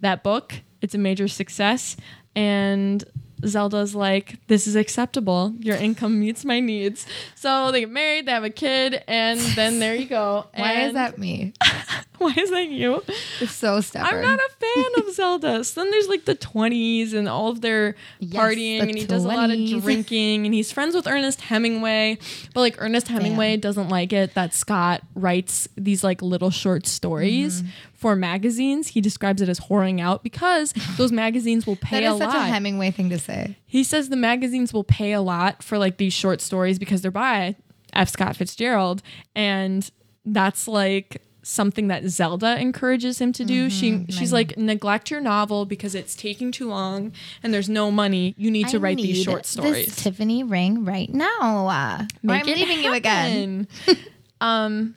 [0.00, 0.54] that book.
[0.80, 1.96] It's a major success.
[2.36, 3.02] And
[3.46, 5.54] Zelda's like, this is acceptable.
[5.60, 7.06] Your income meets my needs.
[7.34, 10.46] So they get married, they have a kid, and then there you go.
[10.54, 11.54] Why is that me?
[12.18, 13.02] Why is that you?
[13.40, 14.16] It's so stubborn.
[14.16, 15.64] I'm not a fan of Zelda.
[15.64, 19.06] So then there's like the 20s and all of their Yes, partying, the and he
[19.06, 22.18] does a lot of drinking, and he's friends with Ernest Hemingway.
[22.52, 27.62] But like Ernest Hemingway doesn't like it that Scott writes these like little short stories
[27.62, 27.70] Mm-hmm.
[28.00, 28.88] For magazines.
[28.88, 32.18] He describes it as whoring out because those magazines will pay a lot.
[32.18, 32.48] That is a such lot.
[32.48, 33.58] a Hemingway thing to say.
[33.66, 37.10] He says the magazines will pay a lot for like these short stories because they're
[37.10, 37.56] by
[37.92, 38.08] F.
[38.08, 39.02] Scott Fitzgerald.
[39.34, 39.88] And
[40.24, 43.68] that's like something that Zelda encourages him to do.
[43.68, 44.06] Mm-hmm.
[44.06, 47.12] She she's like, neglect your novel because it's taking too long
[47.42, 48.34] and there's no money.
[48.38, 49.96] You need to I write these need short This stories.
[49.96, 51.68] Tiffany ring right now.
[51.68, 53.68] Uh, Make I'm leaving you again.
[54.40, 54.94] um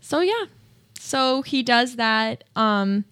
[0.00, 0.44] so yeah.
[1.04, 2.44] So he does that.
[2.56, 3.04] Um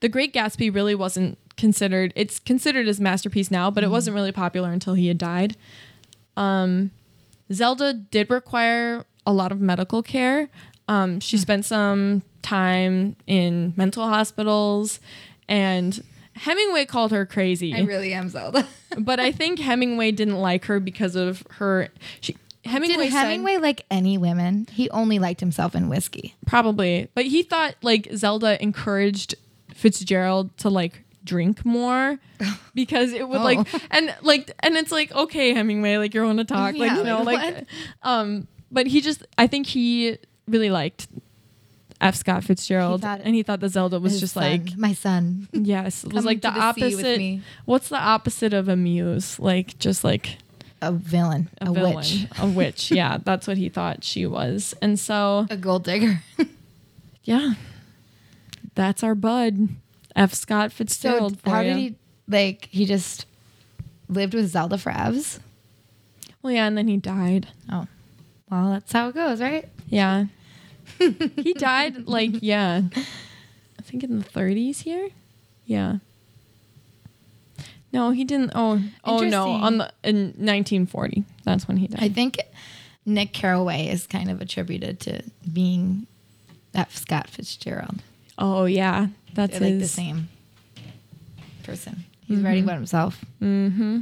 [0.00, 4.32] The Great Gatsby really wasn't considered it's considered his masterpiece now, but it wasn't really
[4.32, 5.56] popular until he had died.
[6.36, 6.90] Um
[7.52, 10.48] Zelda did require a lot of medical care.
[10.88, 14.98] Um she spent some time in mental hospitals
[15.48, 16.02] and
[16.34, 18.66] Hemingway called her crazy I really am Zelda.
[18.98, 21.90] but I think Hemingway didn't like her because of her.
[22.20, 24.66] She, Hemingway Did said- Hemingway like any women?
[24.72, 26.34] He only liked himself in whiskey.
[26.46, 29.34] probably, but he thought like Zelda encouraged
[29.74, 32.18] Fitzgerald to like drink more
[32.74, 33.44] because it would Oh.
[33.44, 36.98] like and like and it's like okay Hemingway like you're on to talk like Yeah,
[36.98, 37.66] you know like, like
[38.02, 41.08] um but he just I think he really liked
[42.00, 45.48] F Scott Fitzgerald thought- and he thought that Zelda was just son, like my son.
[45.52, 50.04] yes it was like the, the opposite what's the opposite of a muse like just
[50.04, 50.36] like
[50.84, 52.90] A villain, a, a, villain, witch, a witch.
[52.90, 54.74] Yeah, that's what he thought she was.
[54.82, 56.20] And so, a gold digger.
[57.24, 57.54] yeah,
[58.74, 59.68] that's our bud,
[60.14, 60.34] F.
[60.34, 61.40] Scott so Fitzgerald.
[61.40, 61.74] for how ya.
[61.74, 61.94] did he
[62.28, 62.68] like?
[62.70, 63.26] He just
[64.08, 65.38] lived with Zelda for Evs.
[66.42, 67.48] Well, yeah, and then he died.
[67.72, 67.86] Oh,
[68.50, 69.68] well, that's how it goes, right?
[69.88, 70.26] Yeah,
[70.98, 72.82] he died like yeah,
[73.78, 75.08] I think in the 30s here.
[75.66, 75.98] Yeah.
[77.94, 78.50] No, he didn't.
[78.56, 81.22] Oh, oh no, on the in 1940.
[81.44, 82.02] That's when he died.
[82.02, 82.40] I think
[83.06, 86.08] Nick Carraway is kind of attributed to being
[86.74, 86.96] F.
[86.96, 88.02] Scott Fitzgerald.
[88.36, 90.28] oh yeah, that's They're like the same
[91.62, 92.04] person.
[92.26, 93.24] He's writing about himself.
[93.40, 94.00] Mm-hmm.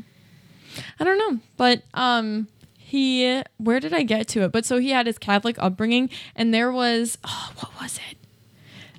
[0.99, 2.49] I don't know, but um,
[2.79, 4.53] he where did I get to it?
[4.53, 8.17] But so he had his Catholic upbringing, and there was oh, what was it?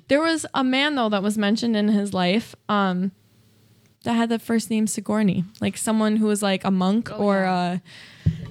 [0.06, 3.10] There was a man though that was mentioned in his life, um,
[4.04, 7.34] that had the first name Sigourney, like someone who was like a monk Oh, or
[7.42, 7.54] yeah.
[7.54, 7.78] uh,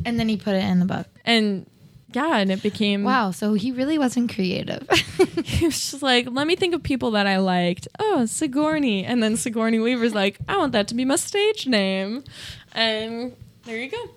[0.05, 1.07] And then he put it in the book.
[1.25, 1.65] and
[2.13, 4.87] yeah, and it became Wow, so he really wasn't creative.
[5.43, 7.87] he was just like, let me think of people that I liked.
[7.97, 9.03] Oh, Sigourney.
[9.03, 12.23] And then Sigourney Weaver's like, I want that to be my stage name.
[12.73, 13.33] And
[13.65, 14.09] there you go.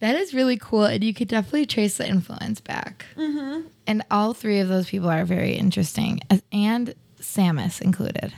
[0.00, 3.06] that is really cool, and you could definitely trace the influence back.
[3.16, 3.66] Mm-hmm.
[3.86, 6.20] And all three of those people are very interesting,
[6.52, 8.34] and Samus included.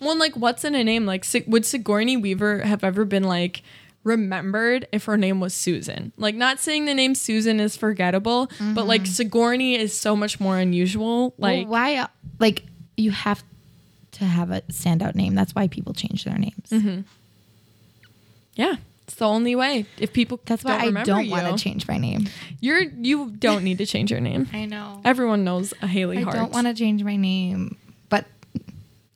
[0.00, 1.06] Well, and like, what's in a name?
[1.06, 3.62] Like, would Sigourney Weaver have ever been like
[4.02, 6.12] remembered if her name was Susan?
[6.16, 10.58] Like, not saying the name Susan is forgettable, but like Sigourney is so much more
[10.58, 11.34] unusual.
[11.38, 12.06] Like, well, why?
[12.38, 12.64] Like,
[12.96, 13.44] you have
[14.12, 15.34] to have a standout name.
[15.34, 16.70] That's why people change their names.
[16.70, 17.00] Mm-hmm.
[18.54, 19.86] yeah, it's the only way.
[19.98, 22.28] If people That's why don't I don't want to change my name.
[22.60, 24.48] You're you don't need to change your name.
[24.52, 25.00] I know.
[25.04, 26.36] Everyone knows a Haley I Hart.
[26.36, 27.76] I don't want to change my name,
[28.08, 28.24] but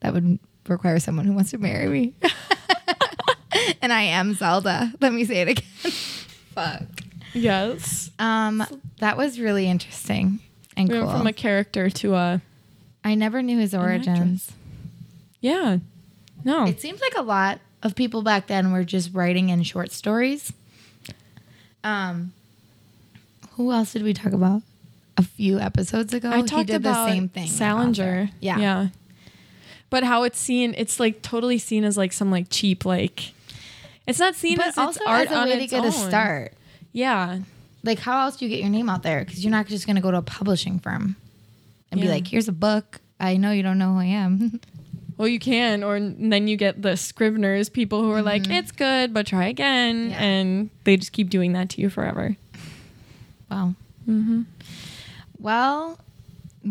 [0.01, 0.39] that would
[0.73, 2.13] require someone who wants to marry me.
[3.81, 4.91] and I am Zelda.
[5.01, 5.65] Let me say it again.
[6.53, 6.83] Fuck.
[7.33, 8.11] Yes.
[8.19, 8.63] Um,
[8.99, 10.39] that was really interesting
[10.77, 11.07] and We cool.
[11.07, 12.41] went from a character to a
[13.03, 14.51] I never knew his origins.
[15.41, 15.77] yeah.
[16.43, 16.65] No.
[16.65, 20.53] It seems like a lot of people back then were just writing in short stories.
[21.83, 22.33] Um,
[23.51, 24.61] who else did we talk about?
[25.17, 27.47] A few episodes ago, I he talked did about the same thing.
[27.47, 28.29] Salinger.
[28.41, 28.57] Yeah.
[28.59, 28.87] Yeah.
[29.89, 33.31] But how it's seen, it's like totally seen as like some like cheap like.
[34.07, 36.53] It's not seen but as also it's art as a way to get a start.
[36.91, 37.39] Yeah.
[37.83, 39.23] Like, how else do you get your name out there?
[39.23, 41.15] Because you're not just going to go to a publishing firm
[41.91, 42.99] and be like, "Here's a book.
[43.19, 44.59] I know you don't know who I am."
[45.17, 49.13] Well, you can, or then you get the Scribners, people who are like, "It's good,
[49.13, 50.11] but try again," Mm-hmm.
[50.11, 50.21] Yeah.
[50.21, 52.35] and they just keep doing that to you forever.
[53.49, 53.75] wow.
[54.09, 54.41] Mm-hmm.
[55.39, 55.99] Well,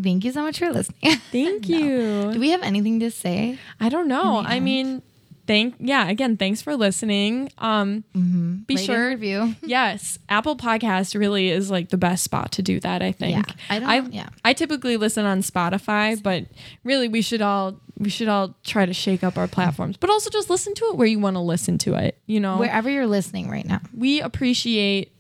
[0.02, 1.16] thank you so much for listening.
[1.32, 1.78] Thank No.
[1.78, 2.32] you.
[2.32, 3.58] Do we have anything to say?
[3.80, 4.38] I don't know.
[4.38, 4.64] I end?
[4.64, 5.02] mean,
[5.46, 6.08] thank yeah.
[6.08, 7.50] Again, thanks for listening.
[7.58, 8.54] Um, Mm-hmm.
[8.66, 9.54] be and sure review.
[9.62, 13.02] Yes, Apple Podcast really is like the best spot to do that.
[13.02, 13.36] I think.
[13.48, 14.28] Yeah, I don't- I, yeah.
[14.44, 16.44] I typically listen on Spotify, but
[16.84, 20.28] really we should all we should all try to shake up our platforms, but also
[20.28, 22.18] just listen to it where you want to listen to it.
[22.26, 23.80] You know, Wherever you're listening right now.
[23.96, 25.12] we appreciate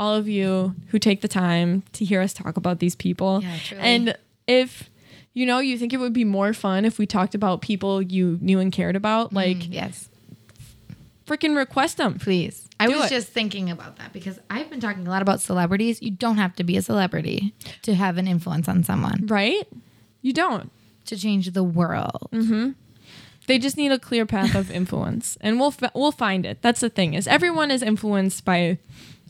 [0.00, 3.42] all of you who take the time to hear us talk about these people.
[3.42, 3.56] Yeah.
[3.78, 4.16] And
[4.48, 4.90] if
[5.34, 8.38] you know you think it would be more fun if we talked about people you
[8.40, 10.08] knew and cared about, like Mm, yes,
[11.26, 12.18] freaking request them.
[12.18, 12.66] please.
[12.80, 13.14] I Do was it.
[13.14, 16.00] just thinking about that because I've been talking a lot about celebrities.
[16.00, 17.52] You don't have to be a celebrity
[17.82, 19.68] to have an influence on someone Right?
[20.22, 20.70] You don't.
[21.06, 22.28] to change the world.
[23.46, 26.62] They just need a clear path of influence, and we'll f- we'll find it.
[26.62, 28.78] That's the thing is everyone is influenced by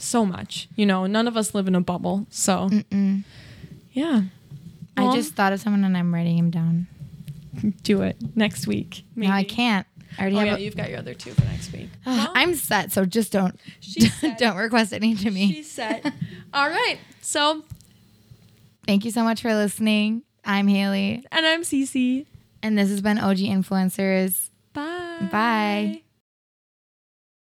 [0.00, 0.68] so much.
[0.76, 2.68] You know, none of us live in a bubble, so
[3.92, 4.22] yeah.
[4.96, 6.86] I Well, just thought of someone and I'm writing him down.
[7.82, 9.04] do it next week.
[9.16, 9.86] No, I can't.
[10.18, 10.46] I already Oh have.
[10.48, 11.88] yeah, a- you've got your other two for next week.
[12.06, 13.58] I'm set, so just don't
[14.38, 15.52] don't request any to me.
[15.52, 16.04] She's set.
[16.52, 16.98] All right.
[17.22, 17.62] So,
[18.86, 20.22] Thank you so much for listening.
[20.44, 22.26] I'm Haley, and I'm Cece.
[22.62, 24.48] and this has been OG Influencers.
[24.72, 25.28] Bye.
[25.30, 26.02] Bye.